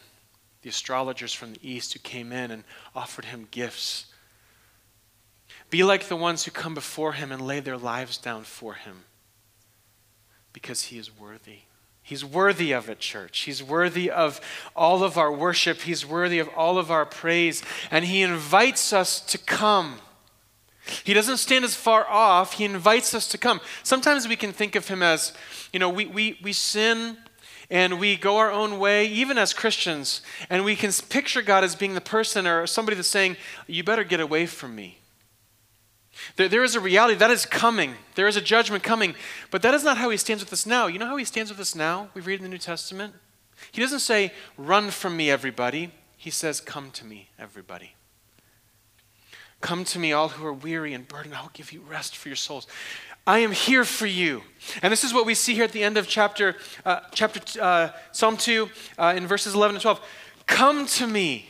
the 0.61 0.69
astrologers 0.69 1.33
from 1.33 1.53
the 1.53 1.69
east 1.69 1.93
who 1.93 1.99
came 1.99 2.31
in 2.31 2.51
and 2.51 2.63
offered 2.95 3.25
him 3.25 3.47
gifts. 3.51 4.07
Be 5.69 5.83
like 5.83 6.07
the 6.07 6.15
ones 6.15 6.45
who 6.45 6.51
come 6.51 6.73
before 6.73 7.13
him 7.13 7.31
and 7.31 7.41
lay 7.41 7.59
their 7.59 7.77
lives 7.77 8.17
down 8.17 8.43
for 8.43 8.73
him 8.73 9.05
because 10.53 10.83
he 10.83 10.97
is 10.97 11.15
worthy. 11.17 11.59
He's 12.05 12.25
worthy 12.25 12.73
of 12.73 12.89
it, 12.89 12.99
church. 12.99 13.39
He's 13.39 13.63
worthy 13.63 14.11
of 14.11 14.41
all 14.75 15.03
of 15.03 15.17
our 15.17 15.31
worship. 15.31 15.81
He's 15.81 16.05
worthy 16.05 16.37
of 16.37 16.49
all 16.49 16.77
of 16.77 16.91
our 16.91 17.05
praise. 17.05 17.63
And 17.89 18.03
He 18.03 18.21
invites 18.21 18.91
us 18.91 19.21
to 19.21 19.37
come. 19.37 19.99
He 21.05 21.13
doesn't 21.13 21.37
stand 21.37 21.63
as 21.63 21.75
far 21.75 22.05
off, 22.09 22.53
He 22.53 22.65
invites 22.65 23.13
us 23.13 23.27
to 23.29 23.37
come. 23.37 23.61
Sometimes 23.83 24.27
we 24.27 24.35
can 24.35 24.51
think 24.51 24.75
of 24.75 24.89
Him 24.89 25.01
as, 25.01 25.31
you 25.71 25.79
know, 25.79 25.89
we, 25.89 26.05
we, 26.05 26.37
we 26.43 26.51
sin 26.51 27.17
and 27.69 27.99
we 27.99 28.17
go 28.17 28.37
our 28.37 28.51
own 28.51 28.79
way, 28.79 29.07
even 29.07 29.37
as 29.37 29.53
Christians, 29.53 30.21
and 30.49 30.65
we 30.65 30.75
can 30.75 30.91
picture 31.07 31.41
God 31.41 31.63
as 31.63 31.75
being 31.75 31.93
the 31.93 32.01
person 32.01 32.45
or 32.45 32.67
somebody 32.67 32.95
that's 32.95 33.07
saying, 33.07 33.37
You 33.65 33.83
better 33.83 34.03
get 34.03 34.19
away 34.19 34.45
from 34.45 34.75
me. 34.75 34.99
There, 36.35 36.47
there 36.47 36.63
is 36.63 36.75
a 36.75 36.79
reality 36.79 37.15
that 37.15 37.31
is 37.31 37.45
coming. 37.45 37.95
There 38.15 38.27
is 38.27 38.35
a 38.35 38.41
judgment 38.41 38.83
coming. 38.83 39.15
But 39.51 39.61
that 39.63 39.73
is 39.73 39.83
not 39.83 39.97
how 39.97 40.09
he 40.09 40.17
stands 40.17 40.43
with 40.43 40.53
us 40.53 40.65
now. 40.65 40.87
You 40.87 40.99
know 40.99 41.07
how 41.07 41.17
he 41.17 41.25
stands 41.25 41.51
with 41.51 41.59
us 41.59 41.75
now? 41.75 42.09
We 42.13 42.21
read 42.21 42.39
in 42.39 42.43
the 42.43 42.49
New 42.49 42.57
Testament. 42.57 43.13
He 43.71 43.81
doesn't 43.81 43.99
say, 43.99 44.33
Run 44.57 44.91
from 44.91 45.17
me, 45.17 45.29
everybody. 45.29 45.91
He 46.17 46.29
says, 46.29 46.61
Come 46.61 46.91
to 46.91 47.05
me, 47.05 47.29
everybody. 47.39 47.95
Come 49.61 49.85
to 49.85 49.99
me, 49.99 50.11
all 50.11 50.29
who 50.29 50.45
are 50.45 50.53
weary 50.53 50.93
and 50.93 51.07
burdened. 51.07 51.35
I 51.35 51.41
will 51.41 51.51
give 51.53 51.71
you 51.71 51.81
rest 51.81 52.17
for 52.17 52.27
your 52.27 52.35
souls. 52.35 52.67
I 53.25 53.39
am 53.39 53.53
here 53.53 53.85
for 53.85 54.05
you. 54.05 54.43
And 54.81 54.91
this 54.91 55.05
is 55.05 55.13
what 55.13 55.25
we 55.25 55.33
see 55.33 55.53
here 55.53 55.63
at 55.63 55.71
the 55.71 55.83
end 55.83 55.97
of 55.97 56.07
chapter, 56.07 56.57
uh, 56.85 56.99
chapter 57.13 57.61
uh, 57.61 57.89
Psalm 58.11 58.35
2 58.35 58.69
uh, 58.97 59.13
in 59.15 59.25
verses 59.25 59.53
11 59.55 59.77
and 59.77 59.81
12. 59.81 60.01
Come 60.45 60.85
to 60.87 61.07
me. 61.07 61.49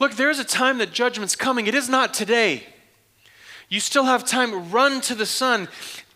Look, 0.00 0.16
there 0.16 0.30
is 0.30 0.38
a 0.38 0.44
time 0.44 0.78
that 0.78 0.92
judgment's 0.92 1.36
coming. 1.36 1.66
It 1.66 1.74
is 1.74 1.88
not 1.88 2.14
today. 2.14 2.64
You 3.68 3.78
still 3.78 4.04
have 4.04 4.24
time. 4.24 4.72
Run 4.72 5.02
to 5.02 5.14
the 5.14 5.26
Son, 5.26 5.68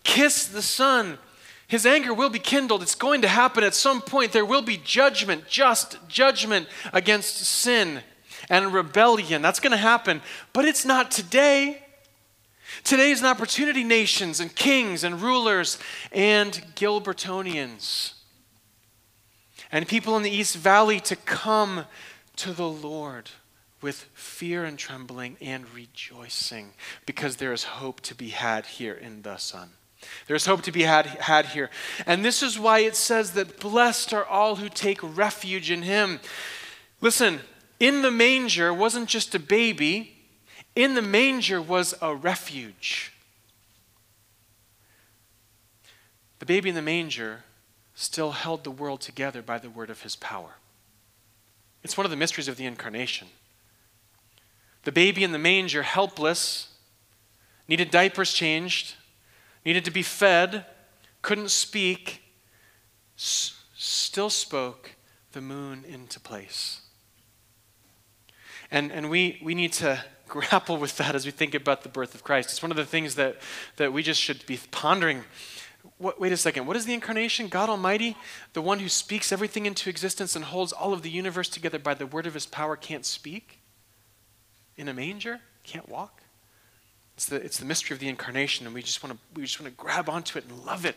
kiss 0.02 0.46
the 0.46 0.62
Son. 0.62 1.18
His 1.68 1.86
anger 1.86 2.12
will 2.12 2.30
be 2.30 2.38
kindled. 2.38 2.82
It's 2.82 2.94
going 2.94 3.22
to 3.22 3.28
happen 3.28 3.62
at 3.62 3.74
some 3.74 4.00
point. 4.00 4.32
There 4.32 4.44
will 4.44 4.62
be 4.62 4.78
judgment, 4.78 5.46
just 5.48 5.98
judgment 6.08 6.66
against 6.92 7.36
sin 7.36 8.00
and 8.48 8.72
rebellion. 8.72 9.42
That's 9.42 9.60
going 9.60 9.70
to 9.72 9.76
happen, 9.76 10.22
but 10.52 10.64
it's 10.64 10.84
not 10.84 11.10
today. 11.10 11.82
Today 12.82 13.10
is 13.10 13.20
an 13.20 13.26
opportunity, 13.26 13.84
nations 13.84 14.40
and 14.40 14.54
kings 14.54 15.04
and 15.04 15.20
rulers 15.20 15.78
and 16.10 16.52
Gilbertonians 16.74 18.14
and 19.70 19.86
people 19.86 20.16
in 20.16 20.22
the 20.22 20.30
East 20.30 20.56
Valley 20.56 21.00
to 21.00 21.16
come 21.16 21.84
to 22.36 22.52
the 22.52 22.68
Lord 22.68 23.30
with 23.84 24.06
fear 24.14 24.64
and 24.64 24.78
trembling 24.78 25.36
and 25.42 25.66
rejoicing 25.74 26.72
because 27.04 27.36
there 27.36 27.52
is 27.52 27.64
hope 27.64 28.00
to 28.00 28.14
be 28.14 28.30
had 28.30 28.64
here 28.64 28.94
in 28.94 29.20
the 29.20 29.36
Son. 29.36 29.68
There's 30.26 30.46
hope 30.46 30.62
to 30.62 30.72
be 30.72 30.84
had, 30.84 31.04
had 31.04 31.44
here. 31.44 31.68
And 32.06 32.24
this 32.24 32.42
is 32.42 32.58
why 32.58 32.78
it 32.78 32.96
says 32.96 33.32
that 33.32 33.60
blessed 33.60 34.14
are 34.14 34.24
all 34.24 34.56
who 34.56 34.70
take 34.70 35.00
refuge 35.02 35.70
in 35.70 35.82
Him. 35.82 36.18
Listen, 37.02 37.40
in 37.78 38.00
the 38.00 38.10
manger 38.10 38.72
wasn't 38.72 39.06
just 39.06 39.34
a 39.34 39.38
baby, 39.38 40.14
in 40.74 40.94
the 40.94 41.02
manger 41.02 41.60
was 41.60 41.94
a 42.00 42.14
refuge. 42.14 43.12
The 46.38 46.46
baby 46.46 46.70
in 46.70 46.74
the 46.74 46.80
manger 46.80 47.44
still 47.94 48.30
held 48.30 48.64
the 48.64 48.70
world 48.70 49.02
together 49.02 49.42
by 49.42 49.58
the 49.58 49.68
word 49.68 49.90
of 49.90 50.00
his 50.00 50.16
power. 50.16 50.54
It's 51.82 51.98
one 51.98 52.06
of 52.06 52.10
the 52.10 52.16
mysteries 52.16 52.48
of 52.48 52.56
the 52.56 52.64
incarnation. 52.64 53.28
The 54.84 54.92
baby 54.92 55.24
in 55.24 55.32
the 55.32 55.38
manger, 55.38 55.82
helpless, 55.82 56.68
needed 57.68 57.90
diapers 57.90 58.32
changed, 58.32 58.94
needed 59.64 59.84
to 59.86 59.90
be 59.90 60.02
fed, 60.02 60.66
couldn't 61.22 61.50
speak, 61.50 62.22
s- 63.16 63.62
still 63.74 64.30
spoke 64.30 64.92
the 65.32 65.40
moon 65.40 65.84
into 65.88 66.20
place. 66.20 66.82
And, 68.70 68.92
and 68.92 69.08
we, 69.08 69.40
we 69.42 69.54
need 69.54 69.72
to 69.74 70.04
grapple 70.28 70.76
with 70.76 70.96
that 70.98 71.14
as 71.14 71.24
we 71.24 71.30
think 71.30 71.54
about 71.54 71.82
the 71.82 71.88
birth 71.88 72.14
of 72.14 72.22
Christ. 72.22 72.50
It's 72.50 72.62
one 72.62 72.70
of 72.70 72.76
the 72.76 72.84
things 72.84 73.14
that, 73.14 73.38
that 73.76 73.92
we 73.92 74.02
just 74.02 74.20
should 74.20 74.44
be 74.46 74.58
pondering. 74.70 75.24
What, 75.98 76.20
wait 76.20 76.32
a 76.32 76.36
second. 76.36 76.66
What 76.66 76.76
is 76.76 76.84
the 76.84 76.94
incarnation? 76.94 77.48
God 77.48 77.68
Almighty, 77.68 78.16
the 78.52 78.62
one 78.62 78.80
who 78.80 78.88
speaks 78.88 79.32
everything 79.32 79.64
into 79.64 79.88
existence 79.88 80.34
and 80.34 80.44
holds 80.44 80.72
all 80.72 80.92
of 80.92 81.02
the 81.02 81.10
universe 81.10 81.48
together 81.48 81.78
by 81.78 81.94
the 81.94 82.06
word 82.06 82.26
of 82.26 82.34
his 82.34 82.46
power, 82.46 82.76
can't 82.76 83.06
speak? 83.06 83.60
In 84.76 84.88
a 84.88 84.94
manger? 84.94 85.40
Can't 85.62 85.88
walk? 85.88 86.22
It's 87.16 87.26
the, 87.26 87.36
it's 87.36 87.58
the 87.58 87.64
mystery 87.64 87.94
of 87.94 88.00
the 88.00 88.08
incarnation, 88.08 88.66
and 88.66 88.74
we 88.74 88.82
just 88.82 89.02
want 89.02 89.16
to 89.16 89.38
we 89.38 89.42
just 89.42 89.60
want 89.60 89.72
to 89.72 89.82
grab 89.82 90.08
onto 90.08 90.36
it 90.36 90.44
and 90.48 90.64
love 90.64 90.84
it 90.84 90.96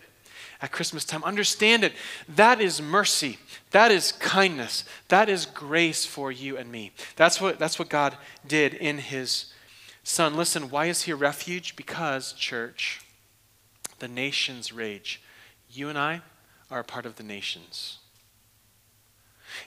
at 0.61 0.71
Christmas 0.71 1.05
time. 1.05 1.23
Understand 1.23 1.83
it. 1.83 1.93
That 2.27 2.59
is 2.59 2.81
mercy. 2.81 3.37
That 3.71 3.91
is 3.91 4.11
kindness. 4.13 4.83
That 5.09 5.29
is 5.29 5.45
grace 5.45 6.05
for 6.05 6.31
you 6.31 6.57
and 6.57 6.71
me. 6.71 6.91
That's 7.15 7.39
what, 7.39 7.59
that's 7.59 7.77
what 7.77 7.89
God 7.89 8.17
did 8.47 8.73
in 8.73 8.97
his 8.97 9.53
Son. 10.03 10.35
Listen, 10.35 10.69
why 10.69 10.85
is 10.85 11.03
he 11.03 11.11
a 11.11 11.15
refuge? 11.15 11.75
Because, 11.75 12.33
church, 12.33 13.01
the 13.99 14.07
nations 14.07 14.71
rage. 14.71 15.21
You 15.69 15.89
and 15.89 15.97
I 15.97 16.21
are 16.71 16.79
a 16.79 16.83
part 16.83 17.05
of 17.05 17.17
the 17.17 17.23
nations. 17.23 17.99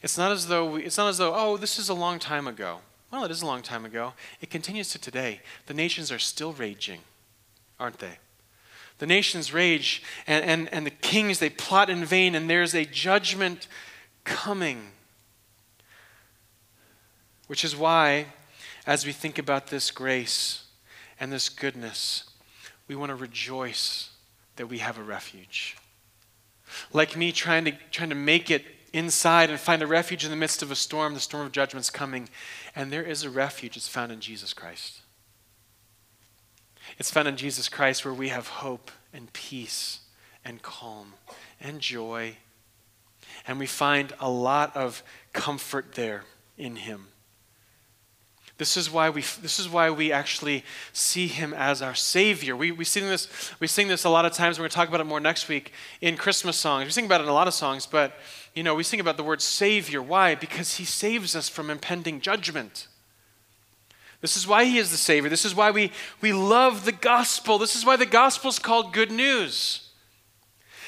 It's 0.02 0.16
not 0.16 0.32
as 0.32 0.46
though 0.46 0.72
we, 0.72 0.84
it's 0.84 0.96
not 0.96 1.08
as 1.08 1.18
though, 1.18 1.34
oh, 1.34 1.56
this 1.56 1.78
is 1.78 1.88
a 1.88 1.94
long 1.94 2.18
time 2.18 2.46
ago. 2.46 2.80
Well, 3.10 3.24
it 3.24 3.30
is 3.30 3.42
a 3.42 3.46
long 3.46 3.62
time 3.62 3.84
ago. 3.84 4.12
It 4.40 4.50
continues 4.50 4.90
to 4.90 4.98
today. 4.98 5.40
The 5.66 5.74
nations 5.74 6.12
are 6.12 6.18
still 6.18 6.52
raging, 6.52 7.00
aren't 7.78 7.98
they? 7.98 8.18
The 8.98 9.06
nations 9.06 9.52
rage, 9.52 10.02
and, 10.26 10.44
and, 10.44 10.72
and 10.72 10.86
the 10.86 10.90
kings, 10.90 11.38
they 11.38 11.50
plot 11.50 11.90
in 11.90 12.04
vain, 12.04 12.34
and 12.34 12.48
there's 12.48 12.74
a 12.74 12.84
judgment 12.84 13.66
coming. 14.24 14.92
Which 17.46 17.64
is 17.64 17.74
why, 17.74 18.26
as 18.86 19.04
we 19.04 19.12
think 19.12 19.38
about 19.38 19.68
this 19.68 19.90
grace 19.90 20.64
and 21.18 21.32
this 21.32 21.48
goodness, 21.48 22.24
we 22.86 22.94
want 22.94 23.10
to 23.10 23.16
rejoice 23.16 24.10
that 24.56 24.66
we 24.66 24.78
have 24.78 24.98
a 24.98 25.02
refuge. 25.02 25.76
Like 26.92 27.16
me 27.16 27.32
trying 27.32 27.64
to, 27.64 27.72
trying 27.90 28.10
to 28.10 28.14
make 28.14 28.50
it 28.50 28.64
inside 28.92 29.50
and 29.50 29.58
find 29.58 29.82
a 29.82 29.86
refuge 29.86 30.24
in 30.24 30.30
the 30.30 30.36
midst 30.36 30.62
of 30.62 30.70
a 30.70 30.76
storm, 30.76 31.14
the 31.14 31.20
storm 31.20 31.46
of 31.46 31.52
judgment's 31.52 31.90
coming. 31.90 32.28
And 32.74 32.92
there 32.92 33.02
is 33.02 33.24
a 33.24 33.30
refuge, 33.30 33.76
it's 33.76 33.88
found 33.88 34.12
in 34.12 34.20
Jesus 34.20 34.52
Christ. 34.52 35.00
It's 36.98 37.10
found 37.10 37.28
in 37.28 37.36
Jesus 37.36 37.68
Christ 37.68 38.04
where 38.04 38.14
we 38.14 38.28
have 38.28 38.48
hope 38.48 38.90
and 39.12 39.32
peace 39.32 40.00
and 40.44 40.62
calm 40.62 41.14
and 41.60 41.80
joy. 41.80 42.36
And 43.46 43.58
we 43.58 43.66
find 43.66 44.12
a 44.20 44.30
lot 44.30 44.76
of 44.76 45.02
comfort 45.32 45.92
there 45.94 46.24
in 46.56 46.76
Him. 46.76 47.08
This 48.60 48.76
is 48.76 48.90
why 48.90 49.08
we, 49.08 49.22
this 49.22 49.58
is 49.58 49.70
why 49.70 49.88
we 49.88 50.12
actually 50.12 50.64
see 50.92 51.28
him 51.28 51.54
as 51.54 51.80
our 51.80 51.94
Savior. 51.94 52.54
We, 52.54 52.72
we, 52.72 52.84
sing 52.84 53.08
this, 53.08 53.26
we 53.58 53.66
sing 53.66 53.88
this 53.88 54.04
a 54.04 54.10
lot 54.10 54.26
of 54.26 54.34
times. 54.34 54.58
We're 54.58 54.64
going 54.64 54.70
to 54.70 54.76
talk 54.76 54.88
about 54.88 55.00
it 55.00 55.04
more 55.04 55.18
next 55.18 55.48
week 55.48 55.72
in 56.02 56.18
Christmas 56.18 56.58
songs. 56.58 56.84
We 56.84 56.90
sing 56.90 57.06
about 57.06 57.22
it 57.22 57.24
in 57.24 57.30
a 57.30 57.32
lot 57.32 57.48
of 57.48 57.54
songs, 57.54 57.86
but 57.86 58.12
you 58.54 58.62
know, 58.62 58.74
we 58.74 58.82
sing 58.82 59.00
about 59.00 59.16
the 59.16 59.22
word 59.22 59.40
Savior. 59.40 60.02
Why? 60.02 60.34
Because 60.34 60.76
he 60.76 60.84
saves 60.84 61.36
us 61.36 61.48
from 61.48 61.70
impending 61.70 62.20
judgment. 62.20 62.88
This 64.20 64.36
is 64.36 64.46
why 64.46 64.64
he 64.64 64.78
is 64.78 64.90
the 64.90 64.96
Savior. 64.96 65.30
This 65.30 65.44
is 65.44 65.54
why 65.54 65.70
we, 65.70 65.92
we 66.20 66.32
love 66.32 66.84
the 66.84 66.92
gospel. 66.92 67.58
This 67.58 67.74
is 67.74 67.86
why 67.86 67.96
the 67.96 68.06
gospel 68.06 68.50
is 68.50 68.58
called 68.58 68.92
good 68.92 69.10
news. 69.10 69.88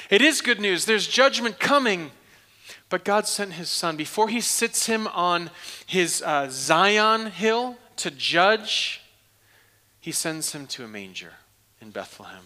It 0.09 0.21
is 0.21 0.41
good 0.41 0.59
news. 0.59 0.85
There's 0.85 1.07
judgment 1.07 1.59
coming, 1.59 2.11
but 2.89 3.03
God 3.03 3.27
sent 3.27 3.53
his 3.53 3.69
son. 3.69 3.95
Before 3.95 4.29
he 4.29 4.41
sits 4.41 4.85
him 4.85 5.07
on 5.07 5.49
his 5.87 6.21
uh, 6.21 6.47
Zion 6.51 7.27
hill 7.27 7.77
to 7.97 8.11
judge, 8.11 9.01
he 9.99 10.11
sends 10.11 10.51
him 10.51 10.67
to 10.67 10.83
a 10.83 10.87
manger 10.87 11.33
in 11.81 11.89
Bethlehem 11.89 12.43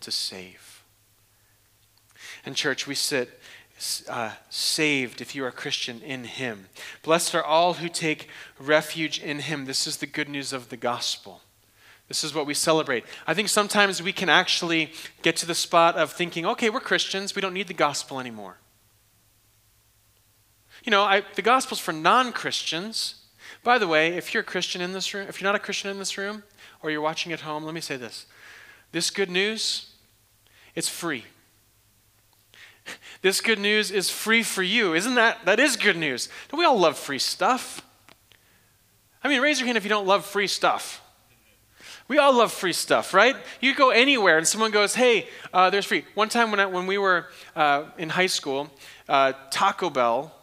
to 0.00 0.12
save. 0.12 0.84
And, 2.46 2.54
church, 2.54 2.86
we 2.86 2.94
sit 2.94 3.37
uh, 4.08 4.32
saved 4.50 5.20
if 5.20 5.34
you 5.34 5.44
are 5.44 5.48
a 5.48 5.52
Christian 5.52 6.00
in 6.02 6.24
Him. 6.24 6.66
Blessed 7.02 7.34
are 7.34 7.44
all 7.44 7.74
who 7.74 7.88
take 7.88 8.28
refuge 8.58 9.18
in 9.18 9.40
Him. 9.40 9.66
This 9.66 9.86
is 9.86 9.98
the 9.98 10.06
good 10.06 10.28
news 10.28 10.52
of 10.52 10.68
the 10.68 10.76
gospel. 10.76 11.42
This 12.08 12.24
is 12.24 12.34
what 12.34 12.46
we 12.46 12.54
celebrate. 12.54 13.04
I 13.26 13.34
think 13.34 13.48
sometimes 13.48 14.02
we 14.02 14.12
can 14.12 14.28
actually 14.28 14.92
get 15.22 15.36
to 15.36 15.46
the 15.46 15.54
spot 15.54 15.96
of 15.96 16.10
thinking, 16.10 16.46
okay, 16.46 16.70
we're 16.70 16.80
Christians, 16.80 17.34
we 17.34 17.42
don't 17.42 17.52
need 17.52 17.68
the 17.68 17.74
gospel 17.74 18.18
anymore. 18.18 18.56
You 20.84 20.90
know, 20.90 21.02
I, 21.02 21.22
the 21.34 21.42
gospel's 21.42 21.80
for 21.80 21.92
non 21.92 22.32
Christians. 22.32 23.16
By 23.62 23.78
the 23.78 23.88
way, 23.88 24.16
if 24.16 24.32
you're 24.32 24.42
a 24.42 24.46
Christian 24.46 24.80
in 24.80 24.92
this 24.92 25.12
room, 25.12 25.26
if 25.28 25.40
you're 25.40 25.48
not 25.48 25.56
a 25.56 25.62
Christian 25.62 25.90
in 25.90 25.98
this 25.98 26.16
room, 26.16 26.44
or 26.82 26.90
you're 26.90 27.00
watching 27.00 27.32
at 27.32 27.40
home, 27.40 27.64
let 27.64 27.74
me 27.74 27.80
say 27.80 27.96
this. 27.96 28.26
This 28.92 29.10
good 29.10 29.30
news, 29.30 29.92
it's 30.74 30.88
free. 30.88 31.24
This 33.20 33.40
good 33.40 33.58
news 33.58 33.90
is 33.90 34.08
free 34.08 34.44
for 34.44 34.62
you. 34.62 34.94
Isn't 34.94 35.16
that? 35.16 35.44
That 35.44 35.58
is 35.58 35.76
good 35.76 35.96
news. 35.96 36.28
Don't 36.48 36.58
we 36.60 36.64
all 36.64 36.78
love 36.78 36.96
free 36.96 37.18
stuff? 37.18 37.82
I 39.24 39.28
mean, 39.28 39.40
raise 39.40 39.58
your 39.58 39.66
hand 39.66 39.76
if 39.76 39.82
you 39.82 39.90
don't 39.90 40.06
love 40.06 40.24
free 40.24 40.46
stuff. 40.46 41.02
We 42.06 42.16
all 42.16 42.32
love 42.32 42.52
free 42.52 42.72
stuff, 42.72 43.12
right? 43.12 43.36
You 43.60 43.74
go 43.74 43.90
anywhere 43.90 44.38
and 44.38 44.46
someone 44.46 44.70
goes, 44.70 44.94
hey, 44.94 45.28
uh, 45.52 45.68
there's 45.68 45.84
free. 45.84 46.04
One 46.14 46.30
time 46.30 46.50
when, 46.50 46.60
I, 46.60 46.66
when 46.66 46.86
we 46.86 46.96
were 46.96 47.26
uh, 47.54 47.84
in 47.98 48.08
high 48.08 48.28
school, 48.28 48.70
uh, 49.08 49.34
Taco 49.50 49.90
Bell, 49.90 50.34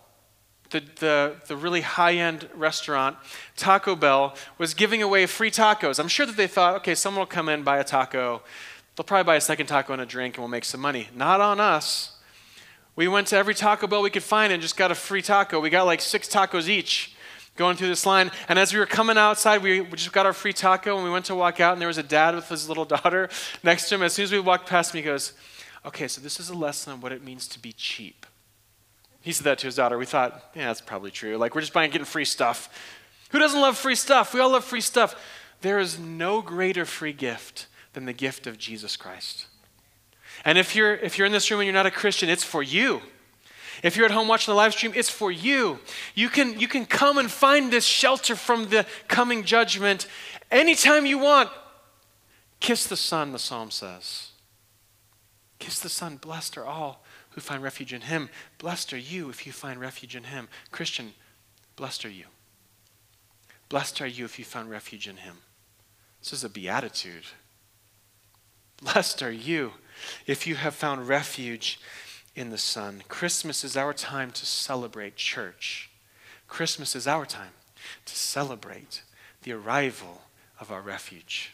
the, 0.69 0.84
the, 0.99 1.36
the 1.47 1.58
really 1.58 1.81
high 1.81 2.15
end 2.15 2.47
restaurant, 2.53 3.17
Taco 3.55 3.95
Bell, 3.95 4.36
was 4.60 4.75
giving 4.75 5.01
away 5.01 5.25
free 5.25 5.49
tacos. 5.49 5.99
I'm 5.99 6.08
sure 6.08 6.25
that 6.25 6.38
they 6.38 6.47
thought, 6.47 6.75
okay, 6.75 6.93
someone 6.93 7.21
will 7.21 7.25
come 7.25 7.49
in, 7.49 7.63
buy 7.63 7.79
a 7.79 7.84
taco. 7.84 8.43
They'll 8.95 9.03
probably 9.05 9.23
buy 9.23 9.36
a 9.38 9.41
second 9.41 9.65
taco 9.65 9.93
and 9.93 10.01
a 10.01 10.05
drink, 10.05 10.36
and 10.36 10.43
we'll 10.43 10.49
make 10.49 10.65
some 10.65 10.81
money. 10.81 11.10
Not 11.15 11.41
on 11.41 11.60
us. 11.60 12.14
We 12.95 13.08
went 13.08 13.27
to 13.27 13.38
every 13.38 13.55
Taco 13.55 13.88
Bell 13.88 14.01
we 14.01 14.10
could 14.10 14.23
find 14.23 14.53
and 14.53 14.62
just 14.62 14.77
got 14.77 14.91
a 14.91 14.95
free 14.95 15.21
taco. 15.21 15.60
We 15.60 15.69
got 15.69 15.86
like 15.86 16.01
six 16.01 16.27
tacos 16.27 16.69
each 16.69 17.15
going 17.55 17.77
through 17.77 17.88
this 17.88 18.05
line. 18.05 18.31
And 18.47 18.60
as 18.60 18.73
we 18.73 18.79
were 18.79 18.86
coming 18.86 19.17
outside, 19.17 19.62
we 19.62 19.86
just 19.88 20.13
got 20.13 20.25
our 20.25 20.34
free 20.34 20.53
taco 20.53 20.95
and 20.95 21.03
we 21.03 21.10
went 21.10 21.25
to 21.25 21.36
walk 21.36 21.60
out, 21.60 21.73
and 21.73 21.81
there 21.81 21.88
was 21.88 21.97
a 21.97 22.03
dad 22.03 22.36
with 22.36 22.47
his 22.49 22.67
little 22.67 22.86
daughter 22.95 23.29
next 23.63 23.89
to 23.89 23.95
him. 23.95 24.03
As 24.03 24.13
soon 24.13 24.23
as 24.23 24.31
we 24.31 24.39
walked 24.39 24.67
past 24.69 24.93
him, 24.93 24.99
he 24.99 25.03
goes, 25.03 25.34
Okay, 25.86 26.08
so 26.08 26.19
this 26.19 26.39
is 26.39 26.49
a 26.49 26.58
lesson 26.58 26.93
on 26.93 27.01
what 27.01 27.12
it 27.12 27.23
means 27.23 27.47
to 27.49 27.60
be 27.60 27.71
cheap. 27.71 28.25
He 29.21 29.31
said 29.31 29.43
that 29.43 29.60
to 29.60 29.67
his 29.67 29.75
daughter. 29.75 29.97
We 29.97 30.05
thought, 30.05 30.51
yeah, 30.55 30.67
that's 30.67 30.81
probably 30.81 31.12
true. 31.12 31.38
Like, 31.38 31.53
we're 31.53 31.62
just 31.62 31.73
buying, 31.73 31.91
getting 31.91 32.05
free 32.05 32.25
stuff. 32.25 32.69
Who 33.29 33.39
doesn't 33.39 33.60
love 33.60 33.77
free 33.77 33.95
stuff? 33.95 34.34
We 34.34 34.39
all 34.39 34.51
love 34.51 34.63
free 34.63 34.81
stuff. 34.81 35.15
There 35.62 35.79
is 35.79 35.99
no 35.99 36.41
greater 36.41 36.86
free 36.86 37.13
gift 37.13 37.67
than 37.93 38.05
the 38.05 38.13
gift 38.13 38.47
of 38.47 38.58
Jesus 38.58 38.97
Christ. 38.97 39.47
And 40.45 40.60
if 40.60 40.75
you're, 40.75 40.93
if 40.93 41.17
you're 41.17 41.25
in 41.25 41.34
this 41.34 41.49
room 41.49 41.60
and 41.60 41.65
you're 41.65 41.73
not 41.73 41.88
a 41.88 41.91
Christian, 41.91 42.29
it's 42.29 42.43
for 42.43 42.62
you. 42.62 43.01
If 43.84 43.97
you're 43.97 44.05
at 44.05 44.12
home 44.12 44.27
watching 44.27 44.51
the 44.51 44.55
live 44.55 44.73
stream, 44.73 44.93
it's 44.95 45.10
for 45.10 45.31
you. 45.31 45.79
You 46.13 46.29
can, 46.29 46.60
you 46.60 46.67
can 46.67 46.86
come 46.86 47.17
and 47.17 47.29
find 47.29 47.73
this 47.73 47.86
shelter 47.86 48.36
from 48.36 48.69
the 48.69 48.86
coming 49.08 49.43
judgment 49.43 50.08
anytime 50.51 51.05
you 51.05 51.17
want. 51.17 51.49
Kiss 52.60 52.88
the 52.88 52.95
Son, 52.95 53.31
the 53.31 53.39
psalm 53.39 53.71
says. 53.71 54.29
Kiss 55.60 55.79
the 55.79 55.89
Son. 55.89 56.17
Blessed 56.17 56.58
are 56.58 56.65
all 56.65 57.03
who 57.31 57.41
find 57.41 57.62
refuge 57.62 57.91
in 57.91 58.01
him. 58.01 58.29
Blessed 58.60 58.93
are 58.93 58.97
you 58.97 59.29
if 59.29 59.45
you 59.45 59.51
find 59.51 59.79
refuge 59.79 60.15
in 60.15 60.25
him. 60.25 60.47
Christian, 60.71 61.13
blessed 61.75 62.05
are 62.05 62.10
you. 62.10 62.25
Blessed 63.67 63.99
are 64.01 64.08
you 64.08 64.25
if 64.25 64.39
you 64.39 64.45
find 64.45 64.69
refuge 64.69 65.08
in 65.08 65.17
him. 65.17 65.38
This 66.21 66.34
is 66.34 66.43
a 66.43 66.49
beatitude. 66.49 67.25
Blessed 68.81 69.21
are 69.23 69.31
you 69.31 69.73
if 70.25 70.45
you 70.47 70.55
have 70.55 70.75
found 70.75 71.08
refuge 71.08 71.79
in 72.36 72.49
the 72.49 72.58
Son. 72.58 73.03
Christmas 73.08 73.63
is 73.63 73.77
our 73.77 73.93
time 73.93 74.31
to 74.31 74.45
celebrate 74.45 75.15
church. 75.15 75.89
Christmas 76.47 76.95
is 76.95 77.08
our 77.08 77.25
time 77.25 77.53
to 78.05 78.15
celebrate 78.15 79.03
the 79.43 79.53
arrival 79.53 80.21
of 80.60 80.71
our 80.71 80.81
refuge 80.81 81.53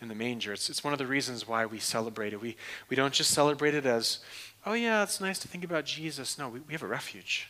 in 0.00 0.08
the 0.08 0.14
manger. 0.14 0.52
It's, 0.52 0.70
it's 0.70 0.82
one 0.82 0.92
of 0.92 0.98
the 0.98 1.06
reasons 1.06 1.46
why 1.46 1.66
we 1.66 1.78
celebrate 1.78 2.32
it. 2.32 2.40
We, 2.40 2.56
we 2.88 2.96
don't 2.96 3.12
just 3.12 3.32
celebrate 3.32 3.74
it 3.74 3.84
as, 3.86 4.20
oh, 4.64 4.72
yeah, 4.72 5.02
it's 5.02 5.20
nice 5.20 5.38
to 5.40 5.48
think 5.48 5.64
about 5.64 5.84
Jesus. 5.84 6.38
No, 6.38 6.48
we, 6.48 6.60
we 6.60 6.72
have 6.72 6.82
a 6.82 6.86
refuge. 6.86 7.48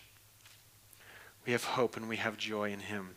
We 1.47 1.53
have 1.53 1.65
hope 1.65 1.97
and 1.97 2.09
we 2.09 2.17
have 2.17 2.37
joy 2.37 2.73
in 2.73 2.81
Him. 2.81 3.17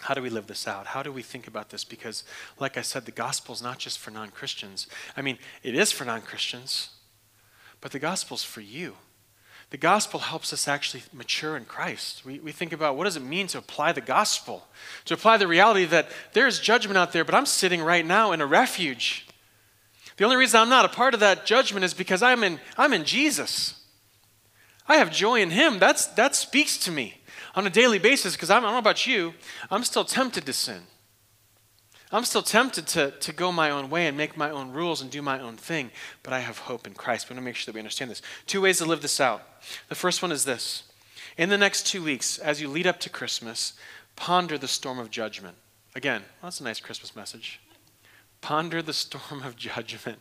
How 0.00 0.14
do 0.14 0.22
we 0.22 0.30
live 0.30 0.46
this 0.46 0.66
out? 0.66 0.88
How 0.88 1.02
do 1.02 1.12
we 1.12 1.22
think 1.22 1.46
about 1.46 1.70
this? 1.70 1.84
Because, 1.84 2.24
like 2.58 2.76
I 2.76 2.82
said, 2.82 3.04
the 3.04 3.12
gospel 3.12 3.54
is 3.54 3.62
not 3.62 3.78
just 3.78 3.98
for 3.98 4.10
non 4.10 4.30
Christians. 4.30 4.86
I 5.16 5.22
mean, 5.22 5.38
it 5.62 5.74
is 5.74 5.92
for 5.92 6.04
non 6.04 6.22
Christians, 6.22 6.90
but 7.80 7.92
the 7.92 7.98
gospel 7.98 8.34
is 8.34 8.42
for 8.42 8.60
you. 8.60 8.96
The 9.70 9.78
gospel 9.78 10.20
helps 10.20 10.52
us 10.52 10.68
actually 10.68 11.04
mature 11.12 11.56
in 11.56 11.64
Christ. 11.64 12.24
We, 12.24 12.38
we 12.38 12.52
think 12.52 12.72
about 12.72 12.96
what 12.96 13.04
does 13.04 13.16
it 13.16 13.22
mean 13.22 13.46
to 13.48 13.58
apply 13.58 13.92
the 13.92 14.00
gospel? 14.00 14.66
To 15.06 15.14
apply 15.14 15.38
the 15.38 15.48
reality 15.48 15.84
that 15.86 16.08
there's 16.32 16.60
judgment 16.60 16.98
out 16.98 17.12
there, 17.12 17.24
but 17.24 17.34
I'm 17.34 17.46
sitting 17.46 17.82
right 17.82 18.04
now 18.04 18.32
in 18.32 18.40
a 18.40 18.46
refuge. 18.46 19.26
The 20.16 20.24
only 20.24 20.36
reason 20.36 20.60
I'm 20.60 20.68
not 20.68 20.84
a 20.84 20.88
part 20.88 21.14
of 21.14 21.20
that 21.20 21.46
judgment 21.46 21.84
is 21.84 21.94
because 21.94 22.22
I'm 22.22 22.44
in, 22.44 22.60
I'm 22.76 22.92
in 22.92 23.04
Jesus. 23.04 23.80
I 24.86 24.96
have 24.96 25.10
joy 25.10 25.40
in 25.40 25.50
Him. 25.50 25.78
That's, 25.78 26.06
that 26.08 26.36
speaks 26.36 26.76
to 26.78 26.92
me 26.92 27.22
on 27.54 27.66
a 27.66 27.70
daily 27.70 27.98
basis 27.98 28.34
because 28.34 28.50
I 28.50 28.60
don't 28.60 28.70
know 28.70 28.78
about 28.78 29.06
you, 29.06 29.34
I'm 29.70 29.84
still 29.84 30.04
tempted 30.04 30.46
to 30.46 30.52
sin. 30.52 30.82
I'm 32.12 32.24
still 32.24 32.42
tempted 32.42 32.86
to, 32.88 33.10
to 33.10 33.32
go 33.32 33.50
my 33.50 33.70
own 33.70 33.90
way 33.90 34.06
and 34.06 34.16
make 34.16 34.36
my 34.36 34.50
own 34.50 34.70
rules 34.70 35.02
and 35.02 35.10
do 35.10 35.20
my 35.20 35.40
own 35.40 35.56
thing, 35.56 35.90
but 36.22 36.32
I 36.32 36.40
have 36.40 36.58
hope 36.58 36.86
in 36.86 36.94
Christ. 36.94 37.28
We 37.28 37.34
want 37.34 37.42
to 37.42 37.44
make 37.44 37.56
sure 37.56 37.72
that 37.72 37.74
we 37.74 37.80
understand 37.80 38.10
this. 38.10 38.22
Two 38.46 38.60
ways 38.60 38.78
to 38.78 38.84
live 38.84 39.02
this 39.02 39.20
out. 39.20 39.42
The 39.88 39.96
first 39.96 40.22
one 40.22 40.30
is 40.30 40.44
this 40.44 40.84
In 41.36 41.48
the 41.48 41.58
next 41.58 41.86
two 41.86 42.04
weeks, 42.04 42.38
as 42.38 42.60
you 42.60 42.68
lead 42.68 42.86
up 42.86 43.00
to 43.00 43.10
Christmas, 43.10 43.72
ponder 44.14 44.56
the 44.56 44.68
storm 44.68 44.98
of 44.98 45.10
judgment. 45.10 45.56
Again, 45.96 46.20
well, 46.20 46.50
that's 46.50 46.60
a 46.60 46.64
nice 46.64 46.80
Christmas 46.80 47.16
message. 47.16 47.60
Ponder 48.40 48.82
the 48.82 48.92
storm 48.92 49.42
of 49.42 49.56
judgment. 49.56 50.18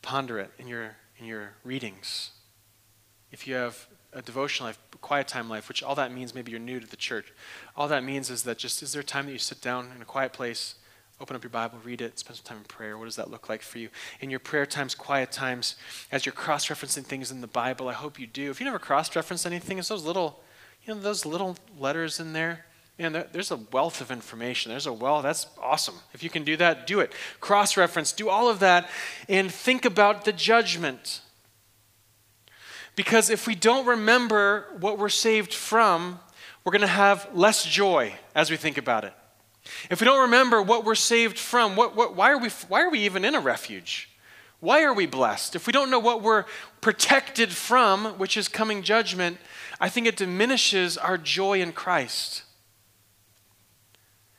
Ponder 0.00 0.40
it 0.40 0.50
in 0.58 0.66
your, 0.66 0.96
in 1.18 1.26
your 1.26 1.52
readings. 1.62 2.30
If 3.30 3.46
you 3.46 3.54
have 3.54 3.86
a 4.12 4.22
devotional 4.22 4.68
life, 4.68 4.78
quiet 5.00 5.28
time 5.28 5.48
life, 5.48 5.68
which 5.68 5.82
all 5.82 5.94
that 5.94 6.12
means, 6.12 6.34
maybe 6.34 6.50
you're 6.50 6.60
new 6.60 6.80
to 6.80 6.86
the 6.86 6.96
church. 6.96 7.32
All 7.76 7.88
that 7.88 8.04
means 8.04 8.30
is 8.30 8.42
that 8.44 8.58
just 8.58 8.82
is 8.82 8.92
there 8.92 9.00
a 9.00 9.04
time 9.04 9.26
that 9.26 9.32
you 9.32 9.38
sit 9.38 9.60
down 9.60 9.90
in 9.94 10.02
a 10.02 10.04
quiet 10.04 10.32
place, 10.32 10.74
open 11.20 11.34
up 11.34 11.42
your 11.42 11.50
Bible, 11.50 11.78
read 11.82 12.00
it, 12.00 12.18
spend 12.18 12.36
some 12.36 12.44
time 12.44 12.58
in 12.58 12.64
prayer? 12.64 12.98
What 12.98 13.06
does 13.06 13.16
that 13.16 13.30
look 13.30 13.48
like 13.48 13.62
for 13.62 13.78
you? 13.78 13.88
In 14.20 14.28
your 14.28 14.40
prayer 14.40 14.66
times, 14.66 14.94
quiet 14.94 15.32
times, 15.32 15.76
as 16.10 16.26
you're 16.26 16.34
cross 16.34 16.66
referencing 16.66 17.04
things 17.04 17.30
in 17.30 17.40
the 17.40 17.46
Bible, 17.46 17.88
I 17.88 17.94
hope 17.94 18.18
you 18.18 18.26
do. 18.26 18.50
If 18.50 18.60
you 18.60 18.66
never 18.66 18.78
cross 18.78 19.14
reference 19.16 19.46
anything, 19.46 19.78
it's 19.78 19.88
those 19.88 20.04
little, 20.04 20.40
you 20.84 20.94
know, 20.94 21.00
those 21.00 21.24
little 21.24 21.56
letters 21.78 22.20
in 22.20 22.32
there. 22.32 22.66
Man, 22.98 23.24
there's 23.32 23.50
a 23.50 23.56
wealth 23.56 24.02
of 24.02 24.10
information. 24.10 24.70
There's 24.70 24.86
a 24.86 24.92
well, 24.92 25.22
that's 25.22 25.46
awesome. 25.60 25.94
If 26.12 26.22
you 26.22 26.28
can 26.28 26.44
do 26.44 26.56
that, 26.58 26.86
do 26.86 27.00
it. 27.00 27.12
Cross 27.40 27.78
reference, 27.78 28.12
do 28.12 28.28
all 28.28 28.48
of 28.48 28.60
that, 28.60 28.88
and 29.28 29.50
think 29.50 29.86
about 29.86 30.26
the 30.26 30.32
judgment 30.32 31.21
because 32.94 33.30
if 33.30 33.46
we 33.46 33.54
don't 33.54 33.86
remember 33.86 34.66
what 34.78 34.98
we're 34.98 35.08
saved 35.08 35.54
from, 35.54 36.20
we're 36.64 36.72
going 36.72 36.82
to 36.82 36.86
have 36.86 37.28
less 37.34 37.64
joy 37.64 38.14
as 38.34 38.50
we 38.50 38.56
think 38.56 38.78
about 38.78 39.04
it. 39.04 39.14
If 39.90 40.00
we 40.00 40.04
don't 40.04 40.22
remember 40.22 40.60
what 40.60 40.84
we're 40.84 40.94
saved 40.94 41.38
from, 41.38 41.76
what, 41.76 41.96
what, 41.96 42.14
why, 42.16 42.30
are 42.30 42.38
we, 42.38 42.48
why 42.68 42.82
are 42.82 42.90
we 42.90 43.00
even 43.00 43.24
in 43.24 43.34
a 43.34 43.40
refuge? 43.40 44.10
Why 44.60 44.84
are 44.84 44.94
we 44.94 45.06
blessed? 45.06 45.56
If 45.56 45.66
we 45.66 45.72
don't 45.72 45.90
know 45.90 45.98
what 45.98 46.22
we're 46.22 46.44
protected 46.80 47.50
from, 47.50 48.18
which 48.18 48.36
is 48.36 48.48
coming 48.48 48.82
judgment, 48.82 49.38
I 49.80 49.88
think 49.88 50.06
it 50.06 50.16
diminishes 50.16 50.96
our 50.96 51.18
joy 51.18 51.60
in 51.60 51.72
Christ 51.72 52.44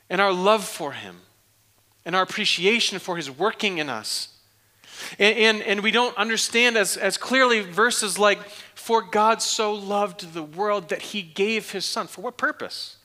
and 0.08 0.20
our 0.20 0.32
love 0.32 0.64
for 0.64 0.92
Him 0.92 1.16
and 2.04 2.14
our 2.14 2.22
appreciation 2.22 2.98
for 2.98 3.16
His 3.16 3.30
working 3.30 3.78
in 3.78 3.90
us. 3.90 4.33
And, 5.18 5.38
and, 5.38 5.62
and, 5.62 5.80
we 5.82 5.90
don't 5.90 6.16
understand 6.16 6.76
as, 6.76 6.96
as 6.96 7.16
clearly 7.16 7.60
verses 7.60 8.18
like, 8.18 8.42
For 8.74 9.02
God 9.02 9.42
so 9.42 9.72
loved 9.72 10.32
the 10.32 10.42
world 10.42 10.88
that 10.88 11.02
he 11.02 11.22
gave 11.22 11.72
his 11.72 11.84
son. 11.84 12.06
For 12.06 12.20
what 12.20 12.36
purpose? 12.36 12.96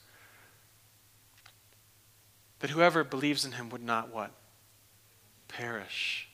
That 2.60 2.70
whoever 2.70 3.04
believes 3.04 3.44
in 3.44 3.52
him 3.52 3.70
would 3.70 3.82
not 3.82 4.14
what? 4.14 4.30
Perish, 5.48 6.28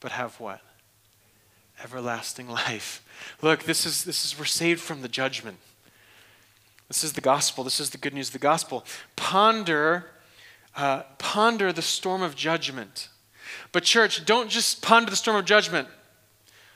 but 0.00 0.12
have 0.12 0.38
what? 0.40 0.60
Everlasting 1.82 2.48
life. 2.48 3.04
Look, 3.42 3.64
this 3.64 3.84
is, 3.84 4.04
this 4.04 4.24
is, 4.24 4.38
we're 4.38 4.44
saved 4.44 4.80
from 4.80 5.02
the 5.02 5.08
judgment. 5.08 5.58
This 6.88 7.02
is 7.02 7.14
the 7.14 7.20
gospel. 7.20 7.64
This 7.64 7.80
is 7.80 7.90
the 7.90 7.98
good 7.98 8.14
news 8.14 8.28
of 8.28 8.34
the 8.34 8.38
gospel. 8.38 8.84
Ponder, 9.16 10.06
uh, 10.76 11.02
ponder 11.18 11.72
the 11.72 11.82
storm 11.82 12.22
of 12.22 12.36
judgment 12.36 13.08
but, 13.72 13.84
church, 13.84 14.24
don't 14.24 14.50
just 14.50 14.82
ponder 14.82 15.10
the 15.10 15.16
storm 15.16 15.36
of 15.36 15.44
judgment. 15.44 15.88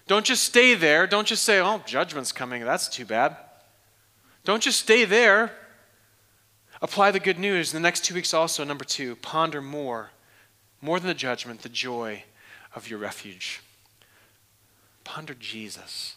Don't 0.07 0.25
just 0.25 0.43
stay 0.43 0.75
there. 0.75 1.07
Don't 1.07 1.27
just 1.27 1.43
say, 1.43 1.61
oh, 1.61 1.83
judgment's 1.87 2.33
coming. 2.33 2.65
That's 2.65 2.89
too 2.89 3.05
bad. 3.05 3.37
Don't 4.45 4.63
just 4.63 4.81
stay 4.81 5.05
there. 5.05 5.53
Apply 6.81 7.11
the 7.11 7.21
good 7.21 7.39
news. 7.39 7.73
In 7.73 7.83
the 7.83 7.87
next 7.87 8.05
two 8.05 8.15
weeks, 8.15 8.33
also, 8.33 8.65
number 8.65 8.85
two, 8.85 9.17
ponder 9.17 9.61
more, 9.61 10.11
more 10.81 10.99
than 10.99 11.09
the 11.09 11.15
judgment, 11.15 11.63
the 11.63 11.69
joy 11.69 12.25
of 12.75 12.89
your 12.89 12.99
refuge. 12.99 13.61
Ponder 15.05 15.35
Jesus. 15.35 16.17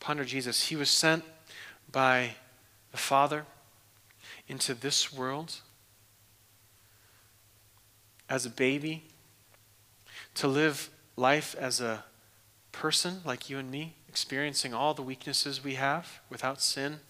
Ponder 0.00 0.24
Jesus. 0.24 0.68
He 0.68 0.76
was 0.76 0.90
sent 0.90 1.24
by 1.90 2.36
the 2.92 2.98
Father 2.98 3.46
into 4.46 4.74
this 4.74 5.12
world 5.12 5.60
as 8.28 8.46
a 8.46 8.50
baby, 8.50 9.04
to 10.34 10.48
live 10.48 10.90
life 11.16 11.54
as 11.58 11.80
a 11.80 12.04
person 12.72 13.20
like 13.24 13.48
you 13.48 13.58
and 13.58 13.70
me, 13.70 13.94
experiencing 14.08 14.74
all 14.74 14.94
the 14.94 15.02
weaknesses 15.02 15.62
we 15.62 15.74
have 15.74 16.20
without 16.28 16.60
sin. 16.60 17.00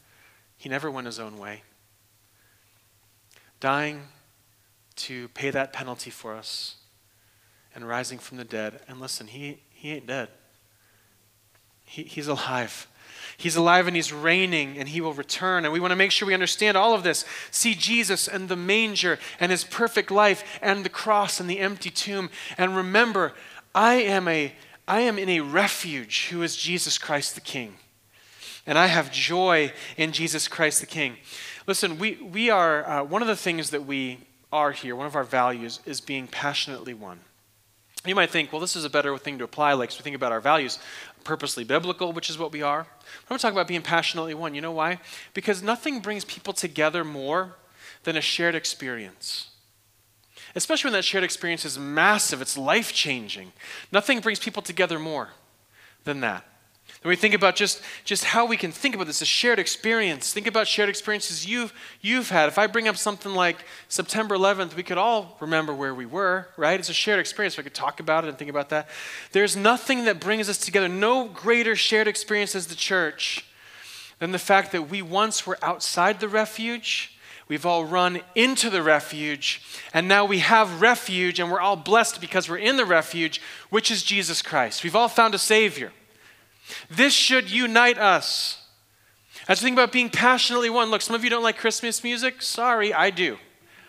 He 0.57 0.69
never 0.69 0.91
went 0.91 1.07
his 1.07 1.19
own 1.19 1.39
way. 1.39 1.63
Dying 3.61 4.03
to 4.97 5.29
pay 5.29 5.51
that 5.51 5.73
penalty 5.73 6.11
for 6.11 6.35
us 6.35 6.77
and 7.75 7.89
rising 7.89 8.19
from 8.19 8.37
the 8.37 8.45
dead. 8.45 8.81
And 8.87 9.01
listen, 9.01 9.27
he, 9.29 9.63
he 9.71 9.93
ain't 9.93 10.07
dead, 10.07 10.29
he, 11.85 12.03
he's 12.05 12.29
alive. 12.29 12.87
He's 13.37 13.57
alive 13.57 13.87
and 13.87 13.97
he's 13.97 14.13
reigning 14.13 14.79
and 14.79 14.89
he 14.89 15.01
will 15.01 15.13
return. 15.13 15.65
And 15.65 15.73
we 15.73 15.81
want 15.81 15.93
to 15.93 15.97
make 15.97 16.11
sure 16.11 16.27
we 16.27 16.35
understand 16.35 16.77
all 16.77 16.95
of 16.95 17.03
this. 17.03 17.25
See 17.51 17.75
Jesus 17.75 18.29
and 18.29 18.49
the 18.49 18.57
manger 18.57 19.19
and 19.41 19.51
his 19.51 19.65
perfect 19.65 20.11
life 20.11 20.59
and 20.63 20.85
the 20.85 20.89
cross 20.91 21.41
and 21.41 21.49
the 21.49 21.59
empty 21.59 21.91
tomb. 21.91 22.31
And 22.57 22.77
remember, 22.77 23.33
I 23.75 23.95
am, 23.95 24.29
a, 24.29 24.53
I 24.87 25.01
am 25.01 25.19
in 25.19 25.29
a 25.29 25.41
refuge 25.41 26.29
who 26.29 26.43
is 26.43 26.57
Jesus 26.57 26.99
Christ 26.99 27.35
the 27.35 27.41
King. 27.41 27.75
And 28.67 28.79
I 28.79 28.87
have 28.87 29.13
joy 29.13 29.73
in 29.97 30.13
Jesus 30.13 30.49
Christ 30.49 30.81
the 30.81 30.87
King. 30.87 31.17
Listen, 31.67 31.99
we, 31.99 32.17
we 32.17 32.51
are, 32.51 32.89
uh, 32.89 33.03
one 33.05 33.23
of 33.23 33.29
the 33.29 33.37
things 33.37 33.71
that 33.71 33.85
we 33.85 34.19
are 34.53 34.73
here, 34.73 34.95
one 34.95 35.07
of 35.07 35.17
our 35.17 35.25
values, 35.25 35.81
is 35.85 36.01
being 36.01 36.27
passionately 36.27 36.95
one. 36.95 37.21
You 38.07 38.15
might 38.15 38.31
think, 38.31 38.53
well, 38.53 38.61
this 38.61 38.77
is 38.77 38.85
a 38.85 38.91
better 38.91 39.17
thing 39.17 39.39
to 39.39 39.45
apply, 39.45 39.73
like, 39.73 39.91
so 39.91 39.99
we 39.99 40.03
think 40.03 40.17
about 40.17 40.31
our 40.31 40.41
values 40.41 40.79
purposely 41.25 41.65
biblical, 41.65 42.13
which 42.13 42.31
is 42.31 42.39
what 42.39 42.53
we 42.53 42.63
are. 42.63 42.81
I'm 42.81 43.29
going 43.29 43.39
to 43.39 43.43
talk 43.43 43.53
about 43.53 43.69
being 43.69 43.83
passionately 43.83 44.35
one. 44.35 44.55
You 44.55 44.61
know 44.61 44.73
why? 44.73 45.01
Because 45.33 45.63
nothing 45.63 46.01
brings 46.01 46.25
people 46.25 46.53
together 46.53 47.05
more 47.05 47.57
than 48.05 48.17
a 48.17 48.21
shared 48.21 48.55
experience. 48.55 49.51
Especially 50.55 50.89
when 50.89 50.99
that 50.99 51.05
shared 51.05 51.25
experience 51.25 51.65
is 51.65 51.79
massive, 51.79 52.41
it's 52.41 52.57
life 52.57 52.93
changing. 52.93 53.53
Nothing 53.91 54.21
brings 54.21 54.39
people 54.39 54.63
together 54.63 54.99
more 54.99 55.31
than 56.05 56.21
that. 56.21 56.45
And 57.05 57.11
we 57.11 57.17
think 57.17 57.35
about 57.35 57.55
just, 57.55 57.83
just 58.05 58.25
how 58.25 58.47
we 58.47 58.57
can 58.57 58.73
think 58.73 58.95
about 58.95 59.07
this, 59.07 59.21
a 59.21 59.27
shared 59.27 59.59
experience. 59.59 60.33
Think 60.33 60.47
about 60.47 60.67
shared 60.67 60.89
experiences 60.89 61.47
you've, 61.47 61.75
you've 62.01 62.31
had. 62.31 62.49
If 62.49 62.57
I 62.57 62.67
bring 62.67 62.89
up 62.89 62.97
something 62.97 63.35
like 63.35 63.59
September 63.89 64.35
11th, 64.35 64.75
we 64.75 64.83
could 64.83 64.97
all 64.97 65.37
remember 65.39 65.75
where 65.75 65.95
we 65.95 66.07
were, 66.07 66.49
right? 66.57 66.81
It's 66.81 66.89
a 66.89 66.95
shared 66.95 67.21
experience. 67.21 67.59
We 67.59 67.63
could 67.63 67.75
talk 67.75 68.01
about 68.01 68.25
it 68.25 68.29
and 68.29 68.39
think 68.39 68.49
about 68.49 68.71
that. 68.71 68.89
There's 69.33 69.55
nothing 69.55 70.07
that 70.07 70.19
brings 70.19 70.49
us 70.49 70.57
together, 70.57 70.89
no 70.89 71.29
greater 71.29 71.77
shared 71.77 72.09
experience 72.09 72.55
as 72.55 72.69
the 72.69 72.75
church 72.75 73.45
than 74.19 74.33
the 74.33 74.39
fact 74.39 74.73
that 74.73 74.89
we 74.89 75.03
once 75.03 75.47
were 75.47 75.59
outside 75.61 76.21
the 76.21 76.29
refuge. 76.29 77.19
We've 77.49 77.67
all 77.67 77.85
run 77.85 78.23
into 78.35 78.71
the 78.71 78.81
refuge, 78.81 79.61
and 79.93 80.09
now 80.09 80.25
we 80.25 80.39
have 80.39 80.81
refuge, 80.81 81.39
and 81.39 81.53
we're 81.53 81.61
all 81.61 81.77
blessed 81.77 82.23
because 82.23 82.49
we're 82.49 82.57
in 82.57 82.79
the 82.79 82.87
refuge, 82.87 83.43
which 83.69 83.91
is 83.91 84.03
Jesus 84.03 84.41
Christ. 84.41 84.83
We've 84.83 84.97
all 84.97 85.09
found 85.09 85.35
a 85.35 85.39
Savior. 85.39 85.93
This 86.91 87.13
should 87.13 87.51
unite 87.51 87.99
us. 87.99 88.61
As 89.47 89.61
we 89.61 89.67
think 89.67 89.77
about 89.77 89.93
being 89.93 90.09
passionately 90.09 90.71
one, 90.71 90.91
look, 90.91 91.03
some 91.03 91.15
of 91.15 91.23
you 91.25 91.31
don't 91.31 91.43
like 91.43 91.59
Christmas 91.59 92.03
music. 92.03 92.41
Sorry, 92.41 92.95
I 92.95 93.11
do. 93.11 93.37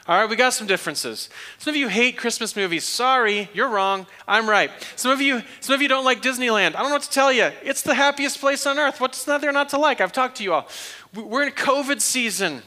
All 0.08 0.20
right, 0.20 0.30
we 0.30 0.36
got 0.36 0.54
some 0.54 0.68
differences. 0.68 1.30
Some 1.58 1.72
of 1.72 1.78
you 1.78 1.88
hate 1.88 2.16
Christmas 2.16 2.56
movies. 2.56 2.84
Sorry, 2.84 3.50
you're 3.54 3.70
wrong. 3.70 4.06
I'm 4.28 4.48
right. 4.48 4.70
Some 4.96 5.12
of 5.12 5.20
you, 5.20 5.42
some 5.62 5.74
of 5.74 5.82
you 5.82 5.88
don't 5.88 6.06
like 6.06 6.22
Disneyland. 6.22 6.76
I 6.76 6.82
don't 6.82 6.90
know 6.90 6.96
what 6.96 7.02
to 7.04 7.10
tell 7.10 7.32
you. 7.32 7.52
It's 7.64 7.82
the 7.82 7.96
happiest 7.96 8.40
place 8.40 8.68
on 8.68 8.78
earth. 8.78 9.02
What's 9.02 9.24
there 9.24 9.52
not 9.52 9.70
to 9.70 9.80
like? 9.80 10.02
I've 10.02 10.12
talked 10.12 10.38
to 10.38 10.44
you 10.44 10.54
all. 10.54 10.68
We're 11.16 11.48
in 11.48 11.54
COVID 11.54 12.02
season. 12.02 12.62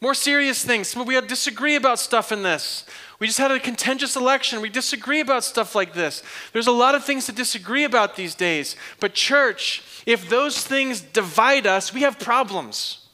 More 0.00 0.14
serious 0.14 0.64
things. 0.64 0.88
Some 0.88 1.02
of 1.02 1.08
we 1.08 1.20
disagree 1.20 1.76
about 1.76 1.98
stuff 1.98 2.32
in 2.32 2.42
this. 2.42 2.86
We 3.18 3.26
just 3.26 3.38
had 3.38 3.50
a 3.50 3.60
contentious 3.60 4.16
election. 4.16 4.60
We 4.60 4.68
disagree 4.68 5.20
about 5.20 5.44
stuff 5.44 5.74
like 5.74 5.92
this. 5.92 6.22
There's 6.52 6.66
a 6.66 6.72
lot 6.72 6.94
of 6.94 7.04
things 7.04 7.26
to 7.26 7.32
disagree 7.32 7.84
about 7.84 8.16
these 8.16 8.34
days. 8.34 8.76
But, 9.00 9.14
church, 9.14 9.82
if 10.06 10.28
those 10.28 10.64
things 10.64 11.00
divide 11.00 11.66
us, 11.66 11.94
we 11.94 12.02
have 12.02 12.18
problems. 12.18 13.06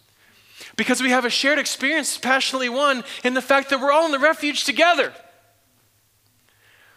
Because 0.77 1.03
we 1.03 1.11
have 1.11 1.25
a 1.25 1.31
shared 1.31 1.59
experience, 1.59 2.17
passionately 2.17 2.69
one, 2.69 3.05
in 3.25 3.35
the 3.35 3.43
fact 3.43 3.71
that 3.71 3.81
we're 3.81 3.93
all 3.93 4.07
in 4.07 4.13
the 4.13 4.19
refuge 4.19 4.65
together. 4.65 5.13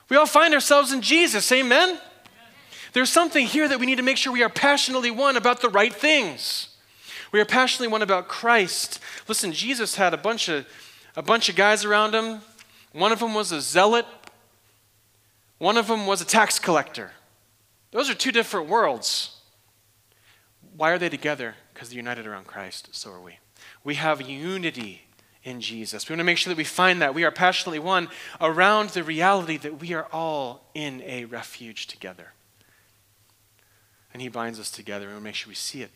We 0.08 0.18
all 0.18 0.26
find 0.26 0.54
ourselves 0.54 0.92
in 0.94 1.02
Jesus. 1.02 1.52
Amen? 1.52 1.98
There's 2.94 3.10
something 3.10 3.46
here 3.46 3.68
that 3.68 3.80
we 3.80 3.86
need 3.86 3.96
to 3.96 4.04
make 4.04 4.18
sure 4.18 4.32
we 4.32 4.44
are 4.44 4.50
passionately 4.50 5.12
one 5.12 5.38
about 5.38 5.62
the 5.62 5.70
right 5.70 5.94
things. 5.94 6.68
We 7.32 7.40
are 7.40 7.46
passionately 7.46 7.88
one 7.88 8.02
about 8.02 8.28
Christ. 8.28 9.00
Listen, 9.28 9.54
Jesus 9.54 9.96
had 9.96 10.14
a 10.14 10.18
bunch 10.18 10.50
of 10.50 10.66
a 11.16 11.22
bunch 11.22 11.50
of 11.50 11.56
guys 11.56 11.84
around 11.84 12.14
him 12.14 12.42
one 12.93 13.12
of 13.12 13.19
them 13.19 13.34
was 13.34 13.51
a 13.51 13.62
zealot, 13.62 14.06
one 15.58 15.77
of 15.77 15.88
them 15.88 16.06
was 16.06 16.21
a 16.21 16.25
tax 16.25 16.60
collector. 16.60 17.12
Those 17.91 18.10
are 18.10 18.13
two 18.13 18.32
different 18.32 18.69
worlds. 18.69 19.38
Why 20.75 20.91
are 20.91 20.97
they 20.97 21.10
together? 21.10 21.56
Because 21.73 21.89
they're 21.89 21.97
united 21.97 22.25
around 22.25 22.47
Christ. 22.47 22.89
So 22.91 23.12
are 23.12 23.19
we. 23.19 23.38
We 23.84 23.95
have 23.95 24.21
unity 24.21 25.04
in 25.43 25.62
Jesus. 25.62 26.08
We 26.08 26.13
want 26.13 26.19
to 26.19 26.25
make 26.25 26.38
sure 26.38 26.51
that 26.51 26.58
we 26.58 26.63
find 26.63 27.01
that. 27.01 27.13
We 27.13 27.23
are 27.23 27.32
passionately 27.32 27.80
one 27.80 28.10
around 28.39 28.89
the 28.89 29.04
reality 29.04 29.58
that 29.58 29.80
we 29.80 29.93
are 29.93 30.08
all 30.12 30.69
in 30.73 31.01
a 31.06 31.25
refuge 31.25 31.88
together. 31.88 32.34
And 34.13 34.21
He 34.21 34.30
binds 34.30 34.60
us 34.60 34.71
together. 34.71 35.06
And 35.06 35.12
We 35.12 35.15
want 35.15 35.23
to 35.23 35.30
make 35.30 35.36
sure 35.36 35.49
we 35.49 35.56
see 35.56 35.82
it, 35.82 35.91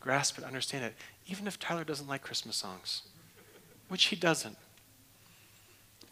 grasp 0.00 0.38
it, 0.38 0.44
understand 0.44 0.84
it. 0.84 0.94
Even 1.26 1.46
if 1.46 1.58
Tyler 1.58 1.84
doesn't 1.84 2.08
like 2.08 2.22
Christmas 2.22 2.56
songs, 2.56 3.02
which 3.88 4.06
he 4.06 4.16
doesn't. 4.16 4.56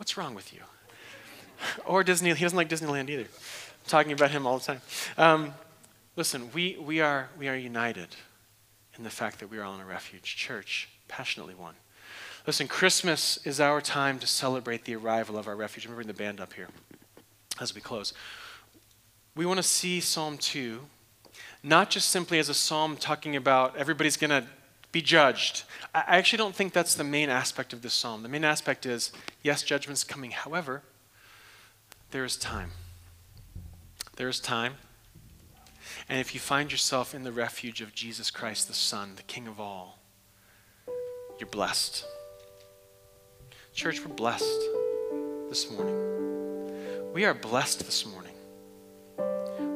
What's 0.00 0.16
wrong 0.16 0.34
with 0.34 0.54
you? 0.54 0.60
or 1.84 2.02
Disney, 2.02 2.32
he 2.32 2.42
doesn't 2.42 2.56
like 2.56 2.70
Disneyland 2.70 3.10
either. 3.10 3.24
I'm 3.24 3.86
talking 3.86 4.12
about 4.12 4.30
him 4.30 4.46
all 4.46 4.58
the 4.58 4.64
time. 4.64 4.80
Um, 5.18 5.52
listen, 6.16 6.48
we, 6.54 6.78
we, 6.80 7.02
are, 7.02 7.28
we 7.38 7.48
are 7.48 7.54
united 7.54 8.08
in 8.96 9.04
the 9.04 9.10
fact 9.10 9.40
that 9.40 9.50
we 9.50 9.58
are 9.58 9.62
all 9.62 9.74
in 9.74 9.80
a 9.82 9.84
refuge 9.84 10.36
church, 10.36 10.88
passionately 11.06 11.54
one. 11.54 11.74
Listen, 12.46 12.66
Christmas 12.66 13.38
is 13.44 13.60
our 13.60 13.82
time 13.82 14.18
to 14.20 14.26
celebrate 14.26 14.86
the 14.86 14.96
arrival 14.96 15.36
of 15.36 15.46
our 15.46 15.54
refuge. 15.54 15.84
I'm 15.84 15.94
bring 15.94 16.06
the 16.06 16.14
band 16.14 16.40
up 16.40 16.54
here 16.54 16.68
as 17.60 17.74
we 17.74 17.82
close. 17.82 18.14
We 19.36 19.44
want 19.44 19.58
to 19.58 19.62
see 19.62 20.00
Psalm 20.00 20.38
2 20.38 20.80
not 21.62 21.90
just 21.90 22.08
simply 22.08 22.38
as 22.38 22.48
a 22.48 22.54
psalm 22.54 22.96
talking 22.96 23.36
about 23.36 23.76
everybody's 23.76 24.16
going 24.16 24.30
to 24.30 24.46
be 24.92 25.02
judged. 25.02 25.64
I 25.94 26.18
actually 26.18 26.38
don't 26.38 26.54
think 26.54 26.72
that's 26.72 26.94
the 26.94 27.04
main 27.04 27.28
aspect 27.28 27.72
of 27.72 27.82
this 27.82 27.94
psalm. 27.94 28.22
The 28.22 28.28
main 28.28 28.44
aspect 28.44 28.86
is 28.86 29.12
yes, 29.42 29.62
judgment's 29.62 30.04
coming. 30.04 30.32
However, 30.32 30.82
there 32.10 32.24
is 32.24 32.36
time. 32.36 32.70
There 34.16 34.28
is 34.28 34.40
time. 34.40 34.74
And 36.08 36.18
if 36.18 36.34
you 36.34 36.40
find 36.40 36.72
yourself 36.72 37.14
in 37.14 37.22
the 37.22 37.32
refuge 37.32 37.80
of 37.80 37.94
Jesus 37.94 38.30
Christ, 38.30 38.66
the 38.66 38.74
Son, 38.74 39.12
the 39.16 39.22
King 39.22 39.46
of 39.46 39.60
all, 39.60 39.98
you're 41.38 41.48
blessed. 41.48 42.04
Church, 43.72 44.04
we're 44.04 44.12
blessed 44.12 44.60
this 45.48 45.70
morning. 45.70 47.12
We 47.12 47.24
are 47.24 47.34
blessed 47.34 47.86
this 47.86 48.04
morning. 48.04 48.34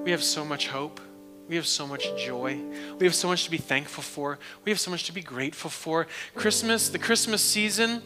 We 0.04 0.10
have 0.10 0.22
so 0.22 0.44
much 0.44 0.68
hope. 0.68 1.00
We 1.48 1.56
have 1.56 1.66
so 1.66 1.86
much 1.86 2.08
joy. 2.16 2.58
We 2.98 3.06
have 3.06 3.14
so 3.14 3.28
much 3.28 3.44
to 3.44 3.50
be 3.50 3.58
thankful 3.58 4.02
for. 4.02 4.38
We 4.64 4.70
have 4.72 4.80
so 4.80 4.90
much 4.90 5.04
to 5.04 5.12
be 5.12 5.22
grateful 5.22 5.70
for. 5.70 6.06
Christmas, 6.34 6.88
the 6.88 6.98
Christmas 6.98 7.42
season, 7.42 8.02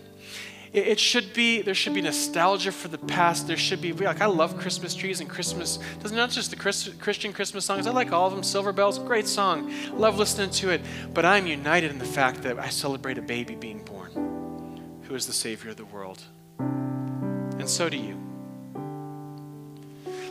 it, 0.73 1.01
should 1.01 1.33
be, 1.33 1.63
there 1.63 1.75
should 1.75 1.95
be 1.95 2.03
nostalgia 2.03 2.73
for 2.73 2.89
the 2.89 2.99
past. 2.99 3.47
There 3.47 3.57
should 3.57 3.81
be, 3.81 3.93
like, 3.93 4.21
I 4.21 4.27
love 4.27 4.59
Christmas 4.59 4.95
trees 4.95 5.21
and 5.21 5.29
Christmas. 5.29 5.79
Doesn't 6.01 6.17
not 6.17 6.31
just 6.31 6.51
the 6.51 6.57
Chris, 6.57 6.91
Christian 7.01 7.33
Christmas 7.33 7.65
songs. 7.65 7.87
I 7.87 7.91
like 7.91 8.13
all 8.13 8.27
of 8.27 8.35
them. 8.35 8.43
Silver 8.43 8.73
Bells, 8.73 8.99
great 8.99 9.27
song. 9.27 9.73
Love 9.95 10.19
listening 10.19 10.51
to 10.51 10.71
it. 10.71 10.83
But 11.15 11.25
I'm 11.25 11.47
united 11.47 11.91
in 11.91 11.99
the 11.99 12.05
fact 12.05 12.43
that 12.43 12.59
I 12.59 12.69
celebrate 12.69 13.19
a 13.19 13.23
baby 13.23 13.55
being 13.55 13.83
born 13.85 15.03
who 15.05 15.15
is 15.15 15.27
the 15.27 15.33
Savior 15.33 15.71
of 15.71 15.77
the 15.77 15.87
world. 15.87 16.23
And 16.59 17.69
so 17.69 17.89
do 17.89 17.97
you. 17.97 18.28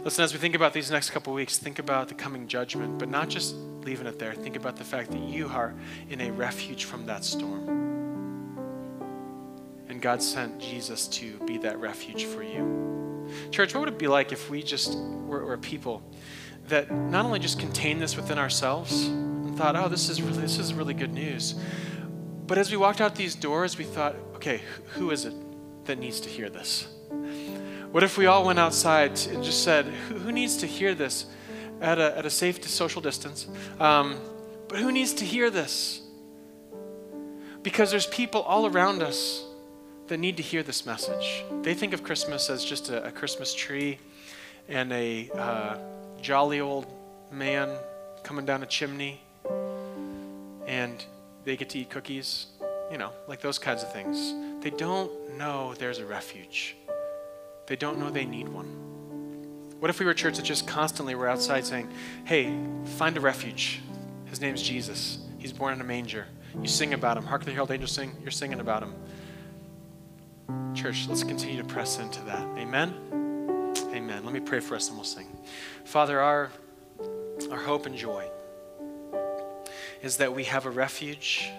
Listen, 0.03 0.23
as 0.23 0.31
we 0.31 0.39
think 0.39 0.55
about 0.55 0.73
these 0.73 0.91
next 0.91 1.09
couple 1.09 1.33
weeks, 1.33 1.57
think 1.57 1.79
about 1.79 2.07
the 2.07 2.13
coming 2.13 2.47
judgment, 2.47 2.97
but 2.97 3.09
not 3.09 3.29
just 3.29 3.55
leaving 3.81 4.07
it 4.07 4.19
there. 4.19 4.33
Think 4.33 4.55
about 4.55 4.75
the 4.75 4.83
fact 4.83 5.11
that 5.11 5.21
you 5.21 5.47
are 5.47 5.73
in 6.09 6.21
a 6.21 6.31
refuge 6.31 6.85
from 6.85 7.05
that 7.07 7.23
storm. 7.23 7.67
And 9.89 10.01
God 10.01 10.21
sent 10.21 10.59
Jesus 10.59 11.07
to 11.09 11.37
be 11.45 11.57
that 11.59 11.79
refuge 11.79 12.25
for 12.25 12.43
you. 12.43 13.27
Church, 13.51 13.73
what 13.73 13.81
would 13.81 13.89
it 13.89 13.99
be 13.99 14.07
like 14.07 14.31
if 14.31 14.49
we 14.49 14.61
just 14.61 14.97
were, 14.97 15.43
were 15.45 15.57
people 15.57 16.01
that 16.67 16.91
not 16.91 17.25
only 17.25 17.39
just 17.39 17.59
contained 17.59 18.01
this 18.01 18.15
within 18.15 18.37
ourselves 18.37 19.07
and 19.07 19.57
thought, 19.57 19.75
oh, 19.75 19.87
this 19.87 20.09
is 20.09 20.21
really, 20.21 20.41
this 20.41 20.59
is 20.59 20.73
really 20.73 20.93
good 20.93 21.13
news, 21.13 21.55
but 22.45 22.57
as 22.57 22.71
we 22.71 22.77
walked 22.77 23.01
out 23.01 23.15
these 23.15 23.35
doors, 23.35 23.77
we 23.77 23.83
thought, 23.83 24.15
okay, 24.35 24.61
who 24.93 25.11
is 25.11 25.25
it 25.25 25.33
that 25.85 25.97
needs 25.97 26.21
to 26.21 26.29
hear 26.29 26.49
this? 26.49 26.87
What 27.91 28.03
if 28.03 28.17
we 28.17 28.25
all 28.25 28.45
went 28.45 28.59
outside 28.59 29.17
and 29.29 29.43
just 29.43 29.63
said, 29.63 29.85
who, 29.85 30.31
needs 30.31 30.57
to 30.57 30.67
hear 30.67 30.93
this 30.93 31.25
at 31.79 31.97
a, 31.97 32.17
at 32.17 32.25
a 32.25 32.29
safe 32.29 32.63
social 32.67 33.01
distance? 33.01 33.47
Um, 33.79 34.17
but 34.67 34.79
who 34.79 34.91
needs 34.91 35.13
to 35.13 35.25
hear 35.25 35.49
this? 35.49 36.01
Because 37.63 37.89
there's 37.89 38.07
people 38.07 38.41
all 38.41 38.67
around 38.67 39.01
us 39.01 39.45
that 40.07 40.17
need 40.17 40.37
to 40.37 40.43
hear 40.43 40.63
this 40.63 40.85
message. 40.85 41.45
They 41.61 41.73
think 41.73 41.93
of 41.93 42.03
Christmas 42.03 42.49
as 42.49 42.65
just 42.65 42.89
a, 42.89 43.05
a 43.05 43.11
Christmas 43.11 43.53
tree 43.53 43.99
and 44.67 44.91
a 44.91 45.29
uh, 45.33 45.77
jolly 46.21 46.59
old 46.59 46.87
man 47.31 47.69
coming 48.23 48.45
down 48.45 48.63
a 48.63 48.65
chimney, 48.65 49.21
and 50.65 51.05
they 51.45 51.55
get 51.55 51.69
to 51.69 51.79
eat 51.79 51.89
cookies, 51.89 52.47
you 52.91 52.97
know, 52.97 53.11
like 53.27 53.39
those 53.39 53.57
kinds 53.57 53.83
of 53.83 53.93
things. 53.93 54.33
They 54.61 54.71
don't 54.71 55.37
know 55.37 55.73
there's 55.75 55.99
a 55.99 56.05
refuge. 56.05 56.75
They 57.67 57.75
don't 57.75 57.99
know 57.99 58.09
they 58.09 58.25
need 58.25 58.49
one. 58.49 58.77
What 59.79 59.89
if 59.89 59.99
we 59.99 60.05
were 60.05 60.13
a 60.13 60.15
church 60.15 60.37
that 60.37 60.43
just 60.43 60.65
constantly 60.65 61.13
were 61.13 61.29
outside 61.29 61.65
saying, 61.65 61.91
hey, 62.23 62.57
find 62.97 63.15
a 63.15 63.19
refuge. 63.19 63.81
His 64.25 64.41
name's 64.41 64.61
Jesus. 64.63 65.19
He's 65.37 65.53
born 65.53 65.73
in 65.73 65.81
a 65.81 65.83
manger. 65.83 66.25
You 66.59 66.67
sing 66.67 66.93
about 66.93 67.17
him. 67.17 67.25
Hark 67.25 67.45
the 67.45 67.51
herald 67.51 67.69
angels 67.71 67.91
sing. 67.91 68.15
You're 68.21 68.31
singing 68.31 68.59
about 68.59 68.83
him. 68.83 68.95
Church, 70.73 71.07
let's 71.07 71.23
continue 71.23 71.57
to 71.57 71.67
press 71.67 71.99
into 71.99 72.21
that. 72.23 72.41
Amen? 72.57 72.93
Amen. 73.93 74.23
Let 74.23 74.33
me 74.33 74.39
pray 74.39 74.61
for 74.61 74.75
us 74.75 74.87
and 74.87 74.97
we'll 74.97 75.05
sing. 75.05 75.27
Father, 75.83 76.19
our, 76.19 76.49
our 77.51 77.59
hope 77.59 77.85
and 77.85 77.95
joy 77.95 78.27
is 80.01 80.17
that 80.17 80.33
we 80.33 80.45
have 80.45 80.65
a 80.65 80.69
refuge. 80.69 81.49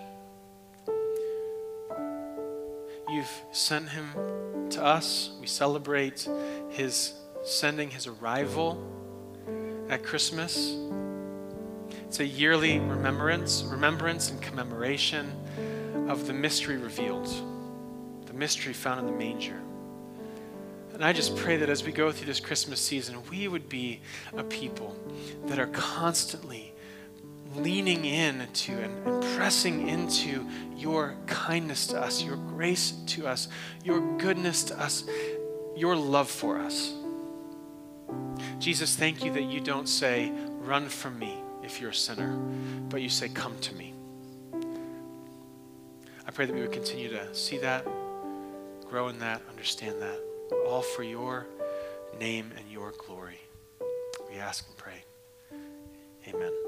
You've 3.08 3.42
sent 3.52 3.88
him 3.90 4.06
to 4.72 4.84
us. 4.84 5.30
We 5.40 5.46
celebrate 5.46 6.28
his 6.70 7.14
sending, 7.44 7.90
his 7.90 8.06
arrival 8.06 8.82
at 9.88 10.02
Christmas. 10.02 10.76
It's 12.06 12.20
a 12.20 12.26
yearly 12.26 12.78
remembrance, 12.78 13.62
remembrance 13.62 14.30
and 14.30 14.40
commemoration 14.40 15.32
of 16.08 16.26
the 16.26 16.32
mystery 16.32 16.76
revealed, 16.76 17.28
the 18.26 18.32
mystery 18.32 18.72
found 18.72 19.00
in 19.00 19.06
the 19.06 19.12
manger. 19.12 19.60
And 20.94 21.04
I 21.04 21.12
just 21.12 21.36
pray 21.36 21.56
that 21.58 21.68
as 21.68 21.84
we 21.84 21.92
go 21.92 22.10
through 22.10 22.26
this 22.26 22.40
Christmas 22.40 22.80
season, 22.80 23.18
we 23.30 23.46
would 23.46 23.68
be 23.68 24.00
a 24.36 24.42
people 24.42 24.96
that 25.46 25.58
are 25.58 25.68
constantly 25.68 26.72
leaning 27.56 28.04
into 28.04 28.72
and, 28.72 29.06
and 29.06 29.22
pressing 29.36 29.88
into 29.88 30.46
your 30.76 31.14
kindness 31.26 31.86
to 31.88 32.00
us, 32.00 32.22
your 32.22 32.36
grace 32.36 32.92
to 33.06 33.26
us, 33.26 33.48
your 33.84 34.00
goodness 34.18 34.64
to 34.64 34.80
us, 34.80 35.04
your 35.76 35.96
love 35.96 36.30
for 36.30 36.58
us. 36.58 36.94
Jesus, 38.58 38.96
thank 38.96 39.24
you 39.24 39.32
that 39.32 39.44
you 39.44 39.60
don't 39.60 39.88
say, 39.88 40.32
run 40.60 40.88
from 40.88 41.18
me 41.18 41.38
if 41.62 41.80
you're 41.80 41.90
a 41.90 41.94
sinner, 41.94 42.36
but 42.88 43.02
you 43.02 43.08
say, 43.08 43.28
come 43.28 43.58
to 43.60 43.74
me. 43.74 43.94
I 46.26 46.30
pray 46.30 46.46
that 46.46 46.54
we 46.54 46.60
would 46.60 46.72
continue 46.72 47.08
to 47.10 47.34
see 47.34 47.58
that, 47.58 47.86
grow 48.88 49.08
in 49.08 49.18
that, 49.20 49.42
understand 49.48 50.00
that, 50.02 50.20
all 50.66 50.82
for 50.82 51.02
your 51.02 51.46
name 52.18 52.52
and 52.56 52.70
your 52.70 52.92
glory. 52.92 53.40
We 54.30 54.38
ask 54.38 54.66
and 54.66 54.76
pray. 54.76 55.04
Amen. 56.28 56.67